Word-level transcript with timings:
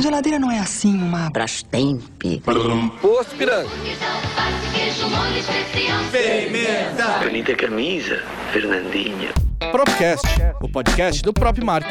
Geladeira 0.00 0.38
não 0.38 0.50
é 0.50 0.60
assim 0.60 0.94
uma 0.94 1.28
Brastemp. 1.28 2.22
Posto 3.00 3.36
Piranga. 3.36 3.68
Pimenta. 6.12 7.18
Bonita 7.24 7.56
camisa, 7.56 8.22
Fernandinha. 8.52 9.34
Propcast, 9.72 10.26
o 10.62 10.68
podcast 10.70 11.20
do 11.22 11.32
Prop 11.32 11.58
Mark. 11.64 11.86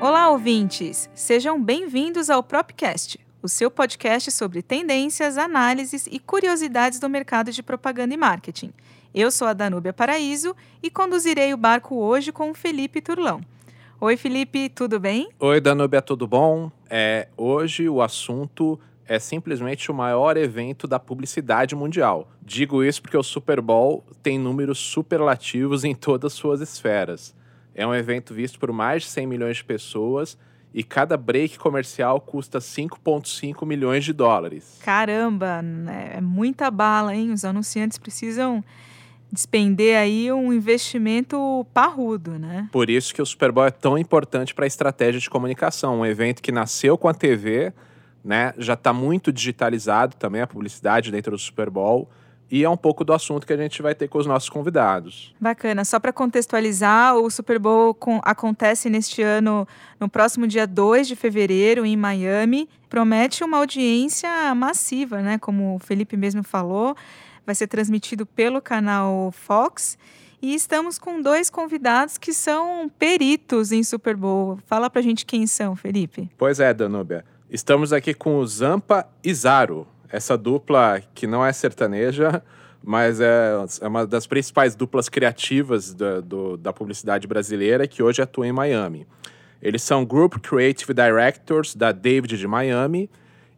Olá, 0.00 0.30
ouvintes! 0.30 1.10
Sejam 1.12 1.60
bem-vindos 1.60 2.30
ao 2.30 2.44
Propcast, 2.44 3.18
o 3.42 3.48
seu 3.48 3.72
podcast 3.72 4.30
sobre 4.30 4.62
tendências, 4.62 5.36
análises 5.36 6.06
e 6.08 6.20
curiosidades 6.20 7.00
do 7.00 7.10
mercado 7.10 7.50
de 7.50 7.62
propaganda 7.62 8.14
e 8.14 8.16
marketing. 8.16 8.72
Eu 9.12 9.32
sou 9.32 9.48
a 9.48 9.52
Danúbia 9.52 9.92
Paraíso 9.92 10.54
e 10.80 10.88
conduzirei 10.88 11.52
o 11.52 11.56
barco 11.56 11.96
hoje 11.96 12.30
com 12.30 12.50
o 12.50 12.54
Felipe 12.54 13.00
Turlão. 13.00 13.40
Oi, 14.02 14.16
Felipe, 14.16 14.70
tudo 14.70 14.98
bem? 14.98 15.28
Oi, 15.38 15.60
Danúbia, 15.60 16.00
tudo 16.00 16.26
bom? 16.26 16.72
É, 16.88 17.28
hoje 17.36 17.86
o 17.86 18.00
assunto 18.00 18.80
é 19.04 19.18
simplesmente 19.18 19.90
o 19.90 19.94
maior 19.94 20.38
evento 20.38 20.88
da 20.88 20.98
publicidade 20.98 21.76
mundial. 21.76 22.26
Digo 22.40 22.82
isso 22.82 23.02
porque 23.02 23.16
o 23.18 23.22
Super 23.22 23.60
Bowl 23.60 24.02
tem 24.22 24.38
números 24.38 24.78
superlativos 24.78 25.84
em 25.84 25.94
todas 25.94 26.32
suas 26.32 26.62
esferas. 26.62 27.36
É 27.74 27.86
um 27.86 27.94
evento 27.94 28.32
visto 28.32 28.58
por 28.58 28.72
mais 28.72 29.02
de 29.02 29.10
100 29.10 29.26
milhões 29.26 29.58
de 29.58 29.64
pessoas 29.64 30.38
e 30.72 30.82
cada 30.82 31.18
break 31.18 31.58
comercial 31.58 32.22
custa 32.22 32.58
5,5 32.58 33.66
milhões 33.66 34.02
de 34.02 34.14
dólares. 34.14 34.80
Caramba, 34.82 35.60
né? 35.60 36.12
é 36.14 36.20
muita 36.22 36.70
bala, 36.70 37.14
hein? 37.14 37.32
Os 37.32 37.44
anunciantes 37.44 37.98
precisam 37.98 38.64
despender 39.32 39.96
aí 39.96 40.32
um 40.32 40.52
investimento 40.52 41.66
parrudo, 41.72 42.38
né? 42.38 42.68
Por 42.72 42.90
isso 42.90 43.14
que 43.14 43.22
o 43.22 43.26
Super 43.26 43.52
Bowl 43.52 43.66
é 43.66 43.70
tão 43.70 43.96
importante 43.96 44.54
para 44.54 44.64
a 44.64 44.66
estratégia 44.66 45.20
de 45.20 45.30
comunicação. 45.30 46.00
Um 46.00 46.06
evento 46.06 46.42
que 46.42 46.50
nasceu 46.50 46.98
com 46.98 47.08
a 47.08 47.14
TV, 47.14 47.72
né? 48.24 48.52
Já 48.58 48.74
está 48.74 48.92
muito 48.92 49.32
digitalizado 49.32 50.16
também 50.16 50.42
a 50.42 50.46
publicidade 50.46 51.10
dentro 51.10 51.32
do 51.32 51.38
Super 51.38 51.70
Bowl. 51.70 52.08
E 52.50 52.64
é 52.64 52.68
um 52.68 52.76
pouco 52.76 53.04
do 53.04 53.12
assunto 53.12 53.46
que 53.46 53.52
a 53.52 53.56
gente 53.56 53.80
vai 53.80 53.94
ter 53.94 54.08
com 54.08 54.18
os 54.18 54.26
nossos 54.26 54.48
convidados. 54.48 55.32
Bacana. 55.40 55.84
Só 55.84 56.00
para 56.00 56.12
contextualizar, 56.12 57.14
o 57.14 57.30
Super 57.30 57.60
Bowl 57.60 57.94
com, 57.94 58.20
acontece 58.24 58.90
neste 58.90 59.22
ano, 59.22 59.68
no 60.00 60.08
próximo 60.08 60.48
dia 60.48 60.66
2 60.66 61.06
de 61.06 61.14
fevereiro, 61.14 61.86
em 61.86 61.96
Miami. 61.96 62.68
Promete 62.88 63.44
uma 63.44 63.58
audiência 63.58 64.52
massiva, 64.56 65.22
né? 65.22 65.38
Como 65.38 65.76
o 65.76 65.78
Felipe 65.78 66.16
mesmo 66.16 66.42
falou 66.42 66.96
vai 67.44 67.54
ser 67.54 67.66
transmitido 67.66 68.24
pelo 68.26 68.60
canal 68.60 69.32
Fox. 69.32 69.98
E 70.42 70.54
estamos 70.54 70.98
com 70.98 71.20
dois 71.20 71.50
convidados 71.50 72.16
que 72.16 72.32
são 72.32 72.90
peritos 72.98 73.72
em 73.72 73.82
Super 73.82 74.16
Bowl. 74.16 74.58
Fala 74.66 74.88
pra 74.88 75.02
gente 75.02 75.26
quem 75.26 75.46
são, 75.46 75.76
Felipe. 75.76 76.30
Pois 76.38 76.58
é, 76.60 76.72
Danúbia. 76.72 77.24
Estamos 77.50 77.92
aqui 77.92 78.14
com 78.14 78.36
o 78.36 78.46
Zampa 78.46 79.06
e 79.24 79.34
Zaro, 79.34 79.86
essa 80.08 80.38
dupla 80.38 81.02
que 81.14 81.26
não 81.26 81.44
é 81.44 81.52
sertaneja, 81.52 82.42
mas 82.82 83.20
é, 83.20 83.52
é 83.80 83.88
uma 83.88 84.06
das 84.06 84.26
principais 84.26 84.74
duplas 84.74 85.08
criativas 85.08 85.92
do, 85.92 86.22
do, 86.22 86.56
da 86.56 86.72
publicidade 86.72 87.26
brasileira 87.26 87.86
que 87.86 88.02
hoje 88.02 88.22
atua 88.22 88.46
em 88.46 88.52
Miami. 88.52 89.06
Eles 89.60 89.82
são 89.82 90.04
Group 90.04 90.36
Creative 90.38 90.94
Directors 90.94 91.74
da 91.74 91.92
David 91.92 92.38
de 92.38 92.46
Miami 92.46 93.10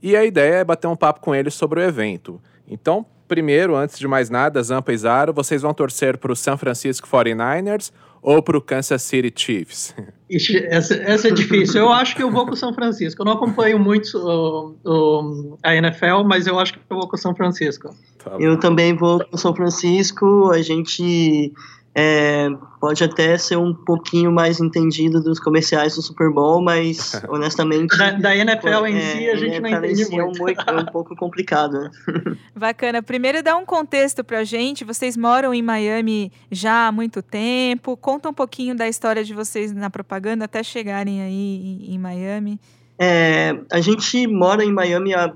e 0.02 0.16
a 0.16 0.24
ideia 0.24 0.56
é 0.56 0.64
bater 0.64 0.88
um 0.88 0.96
papo 0.96 1.20
com 1.20 1.34
eles 1.34 1.54
sobre 1.54 1.80
o 1.80 1.82
evento. 1.82 2.40
Então, 2.66 3.06
primeiro, 3.32 3.74
antes 3.74 3.98
de 3.98 4.06
mais 4.06 4.28
nada, 4.28 4.62
Zampa 4.62 4.92
e 4.92 4.98
Zaro, 4.98 5.32
vocês 5.32 5.62
vão 5.62 5.72
torcer 5.72 6.18
para 6.18 6.30
o 6.30 6.36
San 6.36 6.58
Francisco 6.58 7.08
49ers 7.08 7.90
ou 8.20 8.42
para 8.42 8.58
o 8.58 8.60
Kansas 8.60 9.00
City 9.00 9.32
Chiefs? 9.34 9.94
Ixi, 10.28 10.58
essa, 10.66 10.94
essa, 10.96 11.28
é 11.28 11.30
difícil. 11.30 11.80
Eu 11.80 11.90
acho 11.90 12.14
que 12.14 12.22
eu 12.22 12.30
vou 12.30 12.44
com 12.44 12.52
o 12.52 12.56
São 12.56 12.74
Francisco. 12.74 13.22
Eu 13.22 13.24
não 13.24 13.32
acompanho 13.32 13.78
muito 13.78 14.18
o, 14.18 14.76
o, 14.84 15.58
a 15.62 15.74
NFL, 15.74 16.24
mas 16.26 16.46
eu 16.46 16.58
acho 16.58 16.74
que 16.74 16.78
eu 16.90 16.96
vou 16.98 17.08
com 17.08 17.16
o 17.16 17.18
São 17.18 17.34
Francisco. 17.34 17.88
Tá 18.22 18.36
eu 18.38 18.60
também 18.60 18.94
vou 18.94 19.24
com 19.24 19.34
o 19.34 19.38
São 19.38 19.56
Francisco. 19.56 20.50
A 20.50 20.60
gente 20.60 21.54
é, 21.94 22.48
pode 22.80 23.04
até 23.04 23.36
ser 23.36 23.56
um 23.56 23.74
pouquinho 23.74 24.32
mais 24.32 24.60
entendido 24.60 25.22
dos 25.22 25.38
comerciais 25.38 25.94
do 25.94 26.00
Super 26.00 26.30
Bowl, 26.30 26.62
mas 26.62 27.20
honestamente. 27.28 27.96
da, 27.98 28.12
da 28.12 28.34
NFL 28.34 28.86
em 28.86 28.96
é, 28.96 29.00
si 29.00 29.28
a 29.28 29.36
gente 29.36 29.60
não 29.60 29.68
entende 29.68 30.10
muito. 30.10 30.48
É 30.48 30.72
um, 30.72 30.78
é 30.78 30.82
um 30.82 30.86
pouco 30.92 31.14
complicado. 31.14 31.80
Né? 31.80 31.90
Bacana. 32.56 33.02
Primeiro 33.02 33.42
dá 33.42 33.56
um 33.56 33.66
contexto 33.66 34.24
pra 34.24 34.42
gente. 34.42 34.84
Vocês 34.84 35.16
moram 35.16 35.52
em 35.52 35.62
Miami 35.62 36.32
já 36.50 36.88
há 36.88 36.92
muito 36.92 37.20
tempo. 37.20 37.96
Conta 37.96 38.30
um 38.30 38.34
pouquinho 38.34 38.74
da 38.74 38.88
história 38.88 39.22
de 39.22 39.34
vocês 39.34 39.72
na 39.72 39.90
propaganda 39.90 40.46
até 40.46 40.62
chegarem 40.62 41.20
aí 41.20 41.86
em, 41.88 41.94
em 41.94 41.98
Miami. 41.98 42.58
É, 42.98 43.58
a 43.70 43.80
gente 43.80 44.26
mora 44.26 44.64
em 44.64 44.72
Miami 44.72 45.12
há 45.12 45.34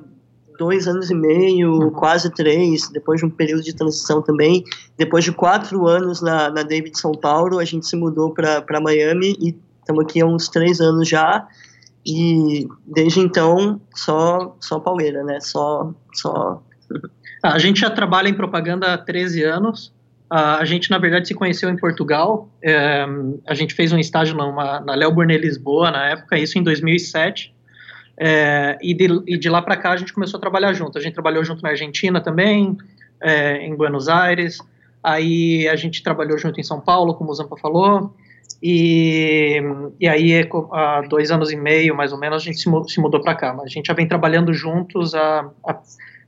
dois 0.56 0.86
anos 0.86 1.10
e 1.10 1.14
meio, 1.14 1.72
uhum. 1.72 1.90
quase 1.90 2.30
três, 2.30 2.88
depois 2.90 3.20
de 3.20 3.26
um 3.26 3.30
período 3.30 3.62
de 3.62 3.74
transição 3.74 4.22
também. 4.22 4.64
Depois 4.96 5.24
de 5.24 5.32
quatro 5.32 5.86
anos 5.86 6.20
na, 6.20 6.50
na 6.50 6.62
David 6.62 6.98
São 6.98 7.12
Paulo, 7.12 7.58
a 7.58 7.64
gente 7.64 7.86
se 7.86 7.96
mudou 7.96 8.32
para 8.32 8.80
Miami 8.80 9.36
e 9.40 9.54
estamos 9.80 10.04
aqui 10.04 10.20
há 10.20 10.26
uns 10.26 10.48
três 10.48 10.80
anos 10.80 11.08
já. 11.08 11.46
E 12.04 12.68
desde 12.86 13.20
então, 13.20 13.80
só, 13.94 14.56
só 14.60 14.78
pauleira, 14.78 15.24
né? 15.24 15.40
Só. 15.40 15.92
só... 16.14 16.62
Ah, 17.42 17.54
a 17.54 17.58
gente 17.58 17.80
já 17.80 17.90
trabalha 17.90 18.28
em 18.28 18.34
propaganda 18.34 18.94
há 18.94 18.98
13 18.98 19.42
anos. 19.42 19.92
Uh, 20.30 20.58
a 20.58 20.64
gente, 20.64 20.90
na 20.90 20.98
verdade, 20.98 21.28
se 21.28 21.34
conheceu 21.34 21.68
em 21.70 21.76
Portugal. 21.76 22.48
É, 22.62 23.06
a 23.46 23.54
gente 23.54 23.74
fez 23.74 23.92
um 23.92 23.98
estágio 23.98 24.36
numa, 24.36 24.80
na 24.80 24.94
Léo 24.94 25.12
Burnet 25.12 25.40
Lisboa, 25.40 25.90
na 25.90 26.10
época, 26.10 26.38
isso 26.38 26.58
em 26.58 26.62
2007. 26.62 27.54
É, 28.18 28.78
e, 28.80 28.94
de, 28.94 29.22
e, 29.26 29.38
de, 29.38 29.48
lá 29.48 29.60
para 29.60 29.76
cá 29.76 29.92
a 29.92 29.96
gente 29.96 30.12
começou 30.12 30.38
a 30.38 30.40
trabalhar 30.40 30.72
junto. 30.72 30.96
A 30.96 31.00
gente 31.00 31.14
trabalhou 31.14 31.44
junto 31.44 31.62
na 31.62 31.70
Argentina 31.70 32.20
também, 32.20 32.76
é, 33.20 33.58
em 33.66 33.74
Buenos 33.74 34.08
Aires. 34.08 34.58
Aí 35.02 35.68
a 35.68 35.76
gente 35.76 36.02
trabalhou 36.02 36.38
junto 36.38 36.58
em 36.58 36.64
São 36.64 36.80
Paulo, 36.80 37.14
como 37.14 37.30
o 37.30 37.34
Zampa 37.34 37.56
falou. 37.56 38.14
E, 38.62 39.60
e 40.00 40.08
aí, 40.08 40.48
há 40.72 41.02
dois 41.02 41.30
anos 41.30 41.52
e 41.52 41.56
meio, 41.56 41.94
mais 41.94 42.12
ou 42.12 42.18
menos, 42.18 42.42
a 42.42 42.44
gente 42.44 42.58
se, 42.58 43.00
mudou 43.00 43.20
para 43.20 43.34
cá. 43.34 43.52
Mas 43.52 43.66
a 43.66 43.68
gente 43.68 43.86
já 43.86 43.94
vem 43.94 44.08
trabalhando 44.08 44.52
juntos, 44.52 45.14
a, 45.14 45.50
a, 45.66 45.78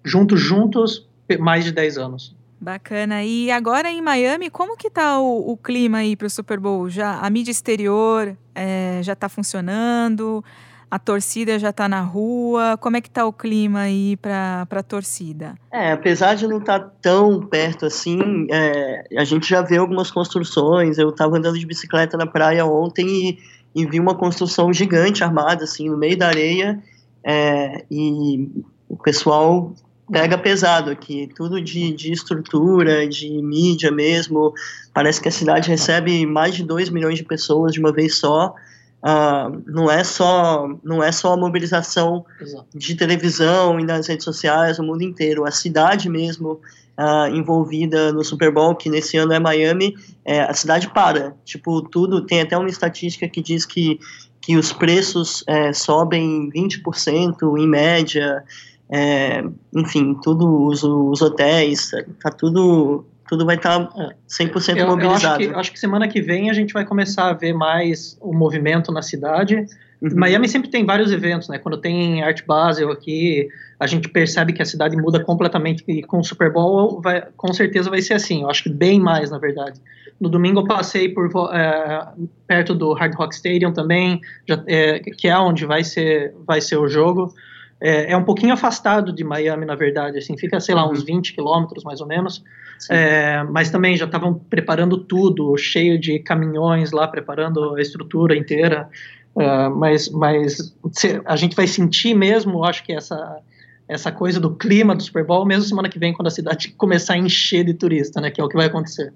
juntos, 0.05 0.41
juntos, 0.41 1.09
mais 1.39 1.65
de 1.65 1.73
10 1.73 1.99
anos. 1.99 2.37
Bacana. 2.61 3.23
E 3.25 3.51
agora 3.51 3.89
em 3.89 4.03
Miami, 4.03 4.51
como 4.51 4.77
que 4.77 4.91
tá 4.91 5.21
o, 5.21 5.53
o 5.53 5.57
clima 5.57 5.99
aí 5.99 6.17
para 6.17 6.27
o 6.27 6.31
Super 6.31 6.59
Bowl? 6.59 6.91
Já 6.91 7.19
a 7.21 7.31
mídia 7.31 7.53
exterior 7.53 8.37
é, 8.55 9.01
já 9.03 9.13
está 9.13 9.29
funcionando? 9.29 10.45
A 10.91 10.99
torcida 10.99 11.59
já 11.59 11.71
está 11.71 11.89
na 11.89 12.01
rua? 12.01 12.77
Como 12.79 12.97
é 12.97 13.01
que 13.01 13.09
está 13.09 13.27
o 13.27 13.33
clima 13.33 13.81
aí 13.81 14.17
para 14.17 14.67
a 14.71 14.83
torcida? 14.83 15.55
É, 15.73 15.93
apesar 15.93 16.35
de 16.35 16.47
não 16.47 16.59
estar 16.59 16.81
tá 16.81 16.93
tão 17.01 17.41
perto 17.41 17.87
assim, 17.87 18.47
é, 18.51 19.05
a 19.19 19.25
gente 19.25 19.49
já 19.49 19.63
vê 19.63 19.77
algumas 19.77 20.11
construções. 20.11 20.99
Eu 20.99 21.11
estava 21.11 21.37
andando 21.37 21.59
de 21.59 21.67
bicicleta 21.67 22.17
na 22.17 22.27
praia 22.27 22.65
ontem 22.65 23.07
e, 23.07 23.39
e, 23.75 23.87
vi 23.87 24.01
uma 24.01 24.15
construção 24.15 24.73
gigante 24.73 25.23
armada 25.23 25.65
assim 25.65 25.89
no 25.89 25.97
meio 25.97 26.17
da 26.17 26.29
areia 26.29 26.83
é, 27.23 27.85
e 27.91 28.51
o 28.89 28.97
pessoal 28.97 29.75
pega 30.11 30.39
pesado 30.39 30.91
aqui, 30.91 31.29
tudo 31.37 31.61
de, 31.61 31.93
de 31.93 32.13
estrutura, 32.13 33.07
de 33.07 33.31
mídia 33.43 33.91
mesmo. 33.91 34.55
Parece 34.95 35.21
que 35.21 35.29
a 35.29 35.33
cidade 35.33 35.69
recebe 35.69 36.25
mais 36.25 36.55
de 36.55 36.65
2 36.65 36.89
milhões 36.89 37.19
de 37.19 37.25
pessoas 37.25 37.73
de 37.73 37.81
uma 37.81 37.93
vez 37.93 38.17
só. 38.17 38.55
Uh, 39.01 39.63
não 39.65 39.89
é 39.89 40.03
só 40.03 40.69
não 40.83 41.01
é 41.01 41.13
só 41.13 41.35
a 41.35 41.37
mobilização 41.37 42.27
Exato. 42.41 42.67
de 42.75 42.97
televisão 42.97 43.79
e 43.79 43.85
nas 43.85 44.09
redes 44.09 44.25
sociais 44.25 44.77
no 44.79 44.87
mundo 44.87 45.03
inteiro 45.03 45.47
a 45.47 45.53
cidade 45.53 46.11
mesmo 46.11 46.61
uh, 46.99 47.33
envolvida 47.33 48.13
no 48.13 48.25
Super 48.25 48.51
Bowl 48.51 48.75
que 48.75 48.91
nesse 48.91 49.17
ano 49.17 49.33
é 49.33 49.39
Miami 49.39 49.95
é, 50.25 50.41
a 50.41 50.53
cidade 50.53 50.89
para 50.93 51.33
tipo 51.45 51.81
tudo 51.83 52.27
tem 52.27 52.41
até 52.41 52.59
uma 52.59 52.69
estatística 52.69 53.29
que 53.29 53.41
diz 53.41 53.65
que 53.65 54.01
que 54.41 54.57
os 54.57 54.73
preços 54.73 55.45
é, 55.47 55.73
sobem 55.73 56.51
20% 56.51 57.57
em 57.57 57.69
média 57.69 58.43
é, 58.91 59.45
enfim 59.77 60.13
tudo 60.21 60.67
os, 60.67 60.83
os 60.83 61.23
hotéis 61.23 61.93
tá 62.21 62.31
tudo 62.33 63.05
tudo 63.29 63.45
vai 63.45 63.57
estar 63.57 63.87
tá 63.87 64.15
100% 64.29 64.77
eu, 64.77 64.87
mobilizado. 64.87 65.43
Eu 65.43 65.51
acho, 65.51 65.55
que, 65.55 65.61
acho 65.61 65.73
que 65.73 65.79
semana 65.79 66.09
que 66.09 66.21
vem 66.21 66.51
a 66.51 66.53
gente 66.53 66.73
vai 66.73 66.85
começar 66.85 67.29
a 67.29 67.33
ver 67.33 67.53
mais 67.53 68.17
o 68.21 68.33
movimento 68.33 68.91
na 68.91 69.03
cidade. 69.03 69.67
Uhum. 70.01 70.11
Miami 70.15 70.49
sempre 70.49 70.71
tem 70.71 70.87
vários 70.87 71.13
eventos, 71.13 71.49
né? 71.49 71.59
Quando 71.59 71.77
tem 71.77 72.23
Art 72.23 72.45
Basel 72.47 72.91
aqui, 72.91 73.49
a 73.79 73.87
gente 73.87 74.09
percebe 74.09 74.53
que 74.53 74.63
a 74.63 74.65
cidade 74.65 74.97
muda 74.97 75.23
completamente 75.23 75.85
e 75.87 76.03
com 76.03 76.21
o 76.21 76.25
Super 76.25 76.53
Bowl 76.53 77.01
vai, 77.01 77.27
com 77.37 77.53
certeza 77.53 77.91
vai 77.91 78.01
ser 78.01 78.15
assim. 78.15 78.43
Eu 78.43 78.51
acho 78.51 78.63
que 78.63 78.71
bem 78.71 79.01
mais, 79.01 79.31
na 79.31 79.39
verdade. 79.39 79.81
No 80.21 80.29
domingo 80.29 80.61
eu 80.61 80.65
passei 80.65 81.09
por 81.09 81.29
é, 81.53 82.09
perto 82.47 82.75
do 82.75 82.93
Hard 82.93 83.15
Rock 83.15 83.35
Stadium 83.35 83.73
também, 83.73 84.21
já, 84.49 84.63
é, 84.67 85.01
que 85.01 85.29
é 85.29 85.39
onde 85.39 85.67
vai 85.67 85.85
ser, 85.85 86.35
vai 86.47 86.61
ser 86.61 86.77
o 86.77 86.89
jogo. 86.89 87.33
É, 87.81 88.13
é, 88.13 88.17
um 88.17 88.25
pouquinho 88.25 88.53
afastado 88.53 89.13
de 89.13 89.23
Miami, 89.23 89.65
na 89.65 89.77
verdade, 89.77 90.19
assim, 90.19 90.37
fica, 90.37 90.59
sei 90.59 90.75
lá, 90.75 90.89
uns 90.89 91.05
20 91.05 91.29
uhum. 91.29 91.35
quilômetros 91.35 91.85
mais 91.85 92.01
ou 92.01 92.07
menos, 92.07 92.43
é, 92.91 93.43
mas 93.45 93.71
também 93.71 93.97
já 93.97 94.05
estavam 94.05 94.35
preparando 94.35 94.99
tudo, 94.99 95.57
cheio 95.57 95.99
de 95.99 96.19
caminhões 96.21 96.93
lá, 96.93 97.09
preparando 97.09 97.75
a 97.75 97.81
estrutura 97.81 98.37
inteira. 98.37 98.89
Uh, 99.35 99.71
mas 99.77 100.09
mas 100.11 100.75
a 101.25 101.37
gente 101.37 101.55
vai 101.55 101.67
sentir 101.67 102.15
mesmo, 102.15 102.65
acho 102.65 102.83
que 102.83 102.93
essa 102.93 103.41
essa 103.89 104.13
coisa 104.13 104.39
do 104.39 104.55
clima 104.55 104.95
do 104.95 105.03
Super 105.03 105.25
Bowl, 105.25 105.47
mesmo 105.47 105.65
semana 105.65 105.89
que 105.89 105.99
vem, 105.99 106.13
quando 106.13 106.27
a 106.27 106.31
cidade 106.31 106.69
começar 106.77 107.15
a 107.15 107.19
encher 107.19 107.65
de 107.65 107.73
turista, 107.73 108.21
né? 108.21 108.31
Que 108.31 108.41
é 108.41 108.45
o 108.45 108.49
que 108.49 108.57
vai 108.57 108.67
acontecer. 108.67 109.13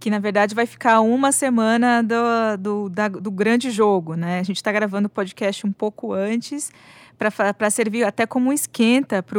Que 0.00 0.10
na 0.10 0.18
verdade 0.18 0.54
vai 0.54 0.66
ficar 0.66 1.00
uma 1.00 1.30
semana 1.30 2.02
do, 2.02 2.56
do, 2.58 2.88
da, 2.88 3.08
do 3.08 3.30
grande 3.30 3.70
jogo, 3.70 4.14
né? 4.14 4.40
A 4.40 4.42
gente 4.42 4.56
está 4.56 4.72
gravando 4.72 5.06
o 5.06 5.10
podcast 5.10 5.66
um 5.66 5.72
pouco 5.72 6.12
antes 6.12 6.72
para 7.18 7.70
servir 7.70 8.04
até 8.04 8.26
como 8.26 8.52
esquenta 8.52 9.22
para 9.22 9.38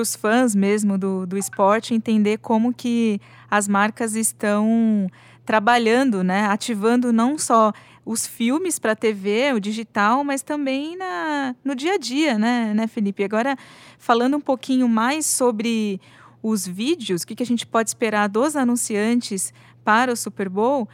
os 0.00 0.16
fãs 0.16 0.54
mesmo 0.54 0.96
do, 0.96 1.26
do 1.26 1.36
esporte 1.36 1.94
entender 1.94 2.38
como 2.38 2.72
que 2.72 3.20
as 3.50 3.68
marcas 3.68 4.14
estão 4.14 5.08
trabalhando, 5.44 6.22
né, 6.22 6.46
ativando 6.46 7.12
não 7.12 7.38
só 7.38 7.72
os 8.04 8.26
filmes 8.26 8.78
para 8.78 8.96
TV, 8.96 9.52
o 9.52 9.60
digital, 9.60 10.24
mas 10.24 10.42
também 10.42 10.96
na, 10.96 11.54
no 11.62 11.74
dia 11.74 11.94
a 11.94 11.98
dia, 11.98 12.38
né, 12.38 12.72
né, 12.74 12.86
Felipe? 12.86 13.22
Agora, 13.22 13.56
falando 13.98 14.36
um 14.36 14.40
pouquinho 14.40 14.88
mais 14.88 15.26
sobre 15.26 16.00
os 16.42 16.66
vídeos, 16.66 17.22
o 17.22 17.26
que, 17.26 17.34
que 17.34 17.42
a 17.42 17.46
gente 17.46 17.66
pode 17.66 17.90
esperar 17.90 18.28
dos 18.28 18.56
anunciantes 18.56 19.52
para 19.84 20.12
o 20.12 20.16
Super 20.16 20.48
Bowl, 20.48 20.88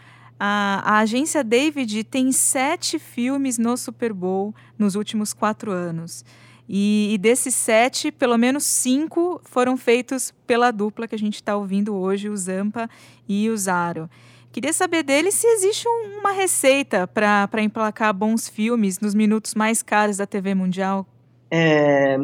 a, 0.47 0.83
a, 0.85 0.99
agência 0.99 1.43
David 1.43 2.05
tem 2.05 2.31
sete 2.31 2.99
filmes 2.99 3.57
no 3.57 3.79
Super 3.79 4.13
Bowl 4.13 4.55
nos 4.79 4.95
últimos 4.95 5.33
quatro 5.33 5.71
anos. 5.71 6.23
E, 6.69 7.15
e 7.15 7.19
desses 7.19 7.55
sete, 7.55 8.13
pelo 8.13 8.37
menos 8.37 8.65
cinco 8.65 9.41
foram 9.45 9.75
feitos 9.75 10.35
pela 10.47 10.71
dupla 10.71 11.09
que 11.09 11.15
a 11.15 11.19
gente 11.19 11.37
está 11.37 11.57
ouvindo 11.57 11.95
hoje, 11.95 12.29
o 12.29 12.37
Zampa 12.37 12.91
e 13.27 13.49
o 13.49 13.57
Zaro. 13.57 14.09
Queria 14.53 14.75
saber 14.75 15.03
dele 15.03 15.33
se 15.33 15.47
existe 15.47 15.89
um, 15.89 16.21
uma 16.21 16.33
receita 16.33 17.07
para 17.07 17.63
emplacar 17.63 18.13
bons 18.13 18.47
filmes 18.47 19.01
nos 19.01 19.15
minutos 19.15 19.55
mais 19.55 19.83
caros 19.83 20.19
da 20.19 20.27
TV 20.27 20.55
mundial. 20.55 21.07
É, 21.51 22.19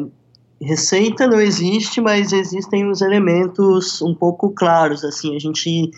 receita 0.61 1.25
não 1.25 1.41
existe, 1.41 1.99
mas 1.99 2.31
existem 2.31 2.87
os 2.87 3.01
elementos 3.01 3.99
um 3.99 4.13
pouco 4.13 4.51
claros. 4.51 5.03
Assim, 5.03 5.35
a 5.35 5.39
gente 5.39 5.89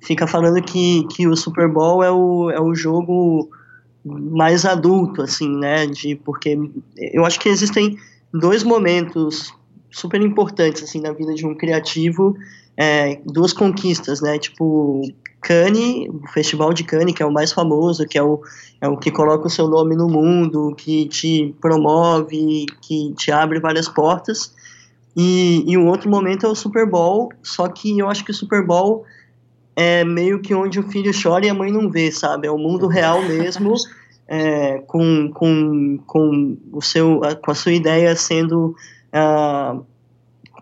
fica 0.00 0.26
falando 0.26 0.62
que, 0.62 1.06
que 1.08 1.26
o 1.26 1.36
Super 1.36 1.68
Bowl 1.68 2.02
é 2.02 2.10
o, 2.10 2.50
é 2.50 2.60
o 2.60 2.74
jogo 2.74 3.48
mais 4.04 4.64
adulto, 4.64 5.22
assim, 5.22 5.48
né? 5.48 5.86
De, 5.86 6.14
porque 6.16 6.58
eu 6.96 7.24
acho 7.24 7.38
que 7.38 7.48
existem 7.48 7.98
dois 8.32 8.62
momentos 8.62 9.52
super 9.90 10.20
importantes, 10.20 10.82
assim, 10.82 11.00
na 11.00 11.12
vida 11.12 11.34
de 11.34 11.46
um 11.46 11.54
criativo, 11.54 12.36
é, 12.76 13.20
duas 13.24 13.52
conquistas, 13.52 14.20
né? 14.20 14.38
Tipo, 14.38 15.02
Cannes, 15.40 16.08
o 16.08 16.28
Festival 16.32 16.72
de 16.72 16.84
Cannes, 16.84 17.14
que 17.14 17.22
é 17.22 17.26
o 17.26 17.32
mais 17.32 17.52
famoso, 17.52 18.06
que 18.06 18.18
é 18.18 18.22
o, 18.22 18.40
é 18.80 18.88
o 18.88 18.96
que 18.96 19.10
coloca 19.10 19.46
o 19.46 19.50
seu 19.50 19.68
nome 19.68 19.96
no 19.96 20.08
mundo, 20.08 20.74
que 20.76 21.06
te 21.06 21.54
promove, 21.60 22.66
que 22.80 23.12
te 23.14 23.30
abre 23.30 23.60
várias 23.60 23.88
portas. 23.88 24.54
E, 25.16 25.64
e 25.66 25.76
um 25.76 25.88
outro 25.88 26.08
momento 26.08 26.46
é 26.46 26.48
o 26.48 26.54
Super 26.54 26.88
Bowl, 26.88 27.30
só 27.42 27.66
que 27.68 27.98
eu 27.98 28.08
acho 28.08 28.24
que 28.24 28.30
o 28.30 28.34
Super 28.34 28.64
Bowl 28.64 29.04
é 29.80 30.04
meio 30.04 30.40
que 30.40 30.52
onde 30.52 30.80
o 30.80 30.82
filho 30.82 31.12
chora 31.12 31.46
e 31.46 31.48
a 31.48 31.54
mãe 31.54 31.70
não 31.70 31.88
vê, 31.88 32.10
sabe? 32.10 32.48
É 32.48 32.50
o 32.50 32.58
mundo 32.58 32.88
real 32.88 33.22
mesmo, 33.22 33.74
é, 34.26 34.78
com, 34.78 35.30
com, 35.32 35.98
com, 36.04 36.56
o 36.72 36.82
seu, 36.82 37.20
com 37.40 37.52
a 37.52 37.54
sua 37.54 37.72
ideia 37.72 38.16
sendo. 38.16 38.74
Uh, 39.14 39.86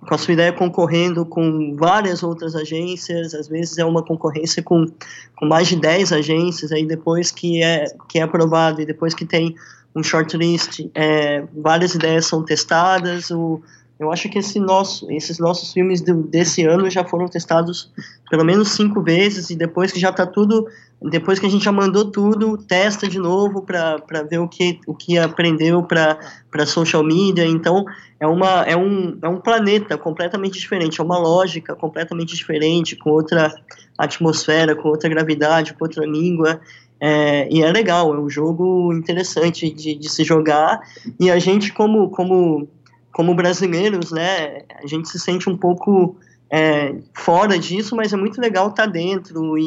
com 0.06 0.14
a 0.14 0.18
sua 0.18 0.34
ideia 0.34 0.52
concorrendo 0.52 1.24
com 1.24 1.74
várias 1.74 2.22
outras 2.22 2.54
agências, 2.54 3.34
às 3.34 3.48
vezes 3.48 3.76
é 3.78 3.84
uma 3.84 4.04
concorrência 4.04 4.62
com, 4.62 4.86
com 5.34 5.46
mais 5.46 5.66
de 5.66 5.74
10 5.74 6.12
agências, 6.12 6.70
aí 6.70 6.86
depois 6.86 7.32
que 7.32 7.60
é, 7.60 7.86
que 8.08 8.20
é 8.20 8.22
aprovado 8.22 8.80
e 8.80 8.86
depois 8.86 9.14
que 9.14 9.24
tem 9.24 9.56
um 9.96 10.04
shortlist, 10.04 10.86
é, 10.94 11.42
várias 11.56 11.94
ideias 11.94 12.26
são 12.26 12.44
testadas, 12.44 13.30
o, 13.30 13.60
eu 13.98 14.12
acho 14.12 14.28
que 14.28 14.38
esse 14.38 14.60
nosso, 14.60 15.10
esses 15.10 15.38
nossos 15.38 15.72
filmes 15.72 16.02
do, 16.02 16.22
desse 16.22 16.64
ano 16.64 16.90
já 16.90 17.02
foram 17.02 17.26
testados 17.28 17.90
pelo 18.30 18.44
menos 18.44 18.68
cinco 18.72 19.02
vezes 19.02 19.48
e 19.48 19.56
depois 19.56 19.90
que 19.90 19.98
já 19.98 20.10
está 20.10 20.26
tudo, 20.26 20.66
depois 21.00 21.38
que 21.38 21.46
a 21.46 21.48
gente 21.48 21.64
já 21.64 21.72
mandou 21.72 22.10
tudo, 22.10 22.58
testa 22.58 23.08
de 23.08 23.18
novo 23.18 23.62
para 23.62 24.22
ver 24.28 24.38
o 24.38 24.48
que, 24.48 24.80
o 24.86 24.94
que 24.94 25.16
aprendeu 25.16 25.82
para 25.82 26.66
social 26.66 27.02
media. 27.02 27.46
Então 27.46 27.86
é, 28.20 28.26
uma, 28.26 28.62
é, 28.64 28.76
um, 28.76 29.18
é 29.22 29.28
um 29.28 29.40
planeta 29.40 29.96
completamente 29.96 30.58
diferente, 30.58 31.00
é 31.00 31.04
uma 31.04 31.18
lógica 31.18 31.74
completamente 31.74 32.36
diferente, 32.36 32.96
com 32.96 33.10
outra 33.10 33.54
atmosfera, 33.96 34.76
com 34.76 34.88
outra 34.88 35.08
gravidade, 35.08 35.72
com 35.72 35.84
outra 35.84 36.04
língua. 36.04 36.60
É, 37.00 37.48
e 37.50 37.62
é 37.62 37.70
legal, 37.70 38.14
é 38.14 38.18
um 38.18 38.28
jogo 38.28 38.92
interessante 38.92 39.70
de, 39.70 39.94
de 39.94 40.08
se 40.10 40.22
jogar. 40.22 40.80
E 41.18 41.30
a 41.30 41.38
gente, 41.38 41.72
como, 41.72 42.10
como 42.10 42.68
como 43.16 43.34
brasileiros, 43.34 44.12
né, 44.12 44.60
a 44.74 44.86
gente 44.86 45.08
se 45.08 45.18
sente 45.18 45.48
um 45.48 45.56
pouco 45.56 46.18
é, 46.50 46.94
fora 47.14 47.58
disso, 47.58 47.96
mas 47.96 48.12
é 48.12 48.16
muito 48.16 48.38
legal 48.38 48.68
estar 48.68 48.84
tá 48.84 48.92
dentro 48.92 49.56
e, 49.56 49.62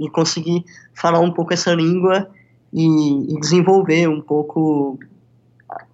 e, 0.00 0.04
e 0.06 0.10
conseguir 0.10 0.64
falar 0.94 1.20
um 1.20 1.30
pouco 1.30 1.54
essa 1.54 1.72
língua 1.72 2.28
e, 2.72 3.32
e 3.32 3.38
desenvolver 3.38 4.08
um 4.08 4.20
pouco 4.20 4.98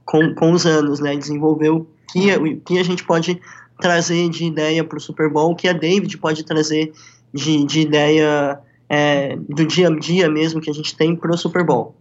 com, 0.03 0.35
com, 0.35 0.53
os 0.53 0.65
anos, 0.65 0.99
né, 0.99 1.15
desenvolver 1.15 1.69
o 1.69 1.87
que, 2.11 2.35
o 2.37 2.61
que 2.63 2.79
a 2.79 2.83
gente 2.83 3.05
pode 3.05 3.39
trazer 3.79 4.31
de 4.31 4.47
ideia 4.47 4.83
para 4.83 4.97
o 4.97 5.01
Super 5.01 5.29
Bowl, 5.29 5.51
o 5.51 5.55
que 5.55 5.69
a 5.69 5.75
David 5.75 6.17
pode 6.17 6.43
trazer 6.43 6.91
de, 7.35 7.67
de 7.67 7.81
ideia 7.83 8.59
é, 8.89 9.37
do 9.37 9.67
dia 9.67 9.89
a 9.89 9.95
dia 9.95 10.31
mesmo 10.31 10.59
que 10.59 10.71
a 10.71 10.75
gente 10.75 10.97
tem 10.97 11.15
para 11.15 11.35
o 11.35 11.37
Super 11.37 11.65
Bowl. 11.67 11.95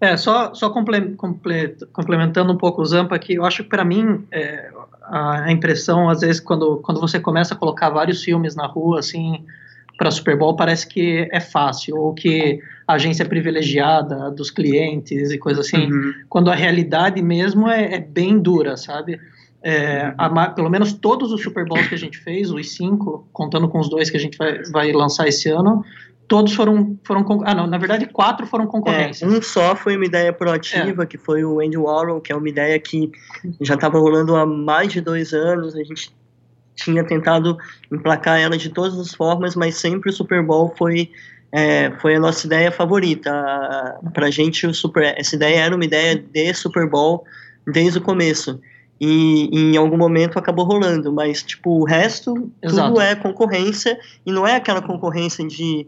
É, 0.00 0.16
só, 0.16 0.52
só 0.52 0.68
comple, 0.70 1.14
comple, 1.14 1.76
complementando 1.92 2.52
um 2.52 2.56
pouco 2.56 2.82
o 2.82 2.84
Zampa 2.84 3.16
aqui, 3.16 3.34
eu 3.34 3.44
acho 3.44 3.62
que 3.62 3.68
para 3.70 3.84
mim 3.84 4.26
é, 4.30 4.70
a 5.08 5.50
impressão, 5.50 6.08
às 6.08 6.20
vezes, 6.20 6.40
quando, 6.40 6.78
quando 6.78 7.00
você 7.00 7.20
começa 7.20 7.54
a 7.54 7.56
colocar 7.56 7.90
vários 7.90 8.22
filmes 8.22 8.56
na 8.56 8.66
rua, 8.66 8.98
assim, 8.98 9.44
para 9.96 10.10
Super 10.10 10.36
Bowl, 10.36 10.56
parece 10.56 10.86
que 10.86 11.28
é 11.32 11.40
fácil, 11.40 11.96
ou 11.96 12.12
que 12.12 12.60
a 12.86 12.94
agência 12.94 13.22
é 13.22 13.26
privilegiada 13.26 14.30
dos 14.30 14.50
clientes 14.50 15.30
e 15.30 15.38
coisa 15.38 15.60
assim, 15.60 15.90
uhum. 15.90 16.12
quando 16.28 16.50
a 16.50 16.54
realidade 16.54 17.22
mesmo 17.22 17.68
é, 17.68 17.94
é 17.94 17.98
bem 18.00 18.38
dura, 18.38 18.76
sabe? 18.76 19.18
É, 19.62 20.12
a, 20.18 20.48
pelo 20.50 20.68
menos 20.68 20.92
todos 20.92 21.32
os 21.32 21.42
Super 21.42 21.64
Bowls 21.64 21.88
que 21.88 21.94
a 21.94 21.98
gente 21.98 22.18
fez, 22.18 22.50
os 22.50 22.74
cinco, 22.74 23.26
contando 23.32 23.68
com 23.68 23.80
os 23.80 23.88
dois 23.88 24.10
que 24.10 24.16
a 24.16 24.20
gente 24.20 24.36
vai, 24.36 24.62
vai 24.64 24.92
lançar 24.92 25.26
esse 25.26 25.48
ano, 25.48 25.84
todos 26.28 26.54
foram, 26.54 26.98
foram 27.04 27.24
ah 27.44 27.54
não, 27.54 27.66
na 27.66 27.78
verdade 27.78 28.06
quatro 28.06 28.46
foram 28.46 28.66
concorrências. 28.66 29.22
É, 29.22 29.34
um 29.34 29.40
só 29.40 29.76
foi 29.76 29.96
uma 29.96 30.04
ideia 30.04 30.32
proativa, 30.32 31.02
é. 31.02 31.06
que 31.06 31.18
foi 31.18 31.44
o 31.44 31.60
Andy 31.60 31.76
Warhol, 31.76 32.20
que 32.20 32.32
é 32.32 32.36
uma 32.36 32.48
ideia 32.48 32.78
que 32.78 33.10
já 33.60 33.74
estava 33.74 33.98
rolando 33.98 34.34
há 34.36 34.44
mais 34.44 34.92
de 34.92 35.00
dois 35.00 35.32
anos, 35.32 35.74
a 35.74 35.82
gente 35.82 36.14
tinha 36.74 37.02
tentado 37.04 37.56
emplacar 37.90 38.38
ela 38.38 38.56
de 38.56 38.68
todas 38.68 38.98
as 38.98 39.14
formas, 39.14 39.56
mas 39.56 39.76
sempre 39.76 40.10
o 40.10 40.12
Super 40.12 40.42
Bowl 40.42 40.74
foi 40.76 41.10
é, 41.52 41.90
foi 42.00 42.16
a 42.16 42.20
nossa 42.20 42.46
ideia 42.46 42.70
favorita. 42.70 43.30
Pra 44.12 44.30
gente, 44.30 44.66
o 44.66 44.74
Super, 44.74 45.14
essa 45.16 45.36
ideia 45.36 45.60
era 45.60 45.74
uma 45.74 45.84
ideia 45.84 46.16
de 46.16 46.54
Super 46.54 46.88
Bowl 46.88 47.24
desde 47.66 47.98
o 47.98 48.02
começo. 48.02 48.60
E, 49.00 49.48
e, 49.52 49.74
em 49.74 49.76
algum 49.76 49.96
momento 49.96 50.38
acabou 50.38 50.64
rolando, 50.64 51.12
mas 51.12 51.42
tipo, 51.42 51.80
o 51.80 51.84
resto 51.84 52.50
Exato. 52.62 52.88
tudo 52.88 53.00
é 53.00 53.14
concorrência 53.14 53.98
e 54.24 54.32
não 54.32 54.46
é 54.46 54.56
aquela 54.56 54.80
concorrência 54.80 55.46
de 55.46 55.86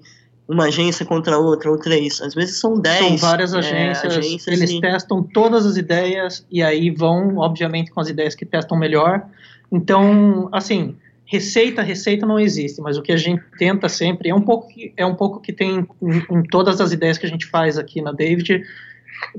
uma 0.49 0.64
agência 0.64 1.05
contra 1.05 1.38
outra, 1.38 1.71
ou 1.71 1.78
três. 1.78 2.23
Às 2.23 2.35
vezes 2.35 2.59
são 2.59 2.81
dez. 2.81 3.21
São 3.21 3.28
várias 3.28 3.52
é, 3.52 3.59
agências, 3.59 4.14
é, 4.14 4.19
agências 4.19 4.57
eles 4.57 4.71
e... 4.71 4.81
testam 4.81 5.23
todas 5.23 5.67
as 5.67 5.76
ideias 5.76 6.47
e 6.50 6.62
aí 6.62 6.90
vão, 6.90 7.37
obviamente, 7.37 7.90
com 7.90 8.00
as 8.00 8.09
ideias 8.09 8.35
que 8.35 8.47
testam 8.47 8.78
melhor. 8.78 9.23
Então, 9.71 10.49
assim, 10.50 10.97
receita, 11.26 11.83
receita 11.83 12.25
não 12.25 12.40
existe, 12.40 12.81
mas 12.81 12.97
o 12.97 13.02
que 13.02 13.12
a 13.12 13.17
gente 13.17 13.43
tenta 13.59 13.88
sempre 13.90 14.31
é 14.31 14.35
um 14.35 14.40
pouco 14.40 14.69
é 14.97 15.05
um 15.05 15.14
pouco 15.14 15.38
que 15.40 15.52
tem 15.52 15.87
em, 16.00 16.37
em 16.38 16.43
todas 16.45 16.81
as 16.81 16.93
ideias 16.93 17.19
que 17.19 17.26
a 17.26 17.28
gente 17.28 17.45
faz 17.45 17.76
aqui 17.76 18.00
na 18.00 18.12
David, 18.12 18.62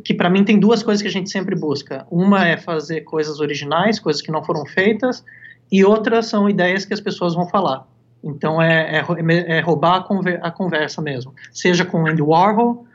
que 0.06 0.14
para 0.14 0.30
mim 0.30 0.44
tem 0.44 0.60
duas 0.60 0.84
coisas 0.84 1.02
que 1.02 1.08
a 1.08 1.12
gente 1.12 1.32
sempre 1.32 1.56
busca. 1.56 2.06
Uma 2.12 2.48
é 2.48 2.56
fazer 2.56 3.02
coisas 3.02 3.40
originais, 3.40 4.00
coisas 4.00 4.22
que 4.22 4.32
não 4.32 4.44
foram 4.44 4.64
feitas, 4.68 5.26
e 5.72 5.84
outras 5.84 6.28
são 6.28 6.48
ideias 6.48 6.86
que 6.86 6.94
as 6.94 7.00
pessoas 7.00 7.34
vão 7.34 7.48
falar. 7.50 7.88
Então 8.24 8.62
é, 8.62 9.00
é, 9.00 9.58
é 9.58 9.60
roubar 9.62 9.98
a, 9.98 10.04
conver, 10.04 10.40
a, 10.42 10.52
conversa 10.52 11.02
mesmo. 11.02 11.34
Seja 11.52 11.86
com 11.86 12.06
Andy 12.06 12.22
Warhol, 12.22 12.86